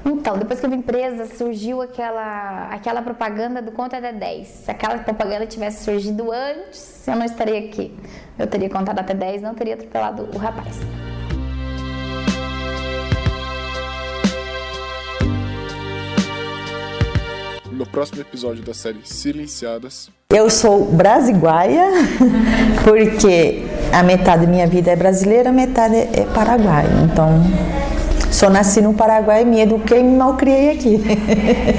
Então, 0.05 0.37
depois 0.37 0.59
que 0.59 0.65
eu 0.65 0.69
vim 0.69 0.81
presa, 0.81 1.25
surgiu 1.25 1.81
aquela, 1.81 2.69
aquela 2.71 3.01
propaganda 3.01 3.61
do 3.61 3.71
Conta 3.71 3.97
até 3.97 4.13
10. 4.13 4.47
Se 4.47 4.71
aquela 4.71 4.97
propaganda 4.99 5.45
tivesse 5.45 5.83
surgido 5.83 6.31
antes, 6.31 7.05
eu 7.07 7.15
não 7.15 7.25
estaria 7.25 7.59
aqui. 7.59 7.93
Eu 8.37 8.47
teria 8.47 8.69
contado 8.69 8.99
até 8.99 9.13
10, 9.13 9.41
não 9.41 9.53
teria 9.53 9.73
atropelado 9.73 10.29
o 10.33 10.37
rapaz. 10.37 10.77
No 17.71 17.85
próximo 17.85 18.21
episódio 18.21 18.63
da 18.63 18.73
série 18.73 18.99
Silenciadas. 19.03 20.09
Eu 20.31 20.49
sou 20.49 20.85
brasiguaia, 20.85 21.85
porque 22.83 23.63
a 23.93 24.03
metade 24.03 24.45
da 24.45 24.51
minha 24.51 24.67
vida 24.67 24.91
é 24.91 24.95
brasileira, 24.95 25.49
a 25.49 25.53
metade 25.53 25.95
é 25.95 26.25
paraguaia. 26.33 26.89
Então, 27.05 27.41
só 28.39 28.49
nasci 28.49 28.79
no 28.79 28.93
Paraguai, 28.93 29.43
me 29.43 29.59
eduquei 29.59 29.99
e 29.99 30.03
me 30.03 30.15
malcriei 30.15 30.69
aqui. 30.69 30.97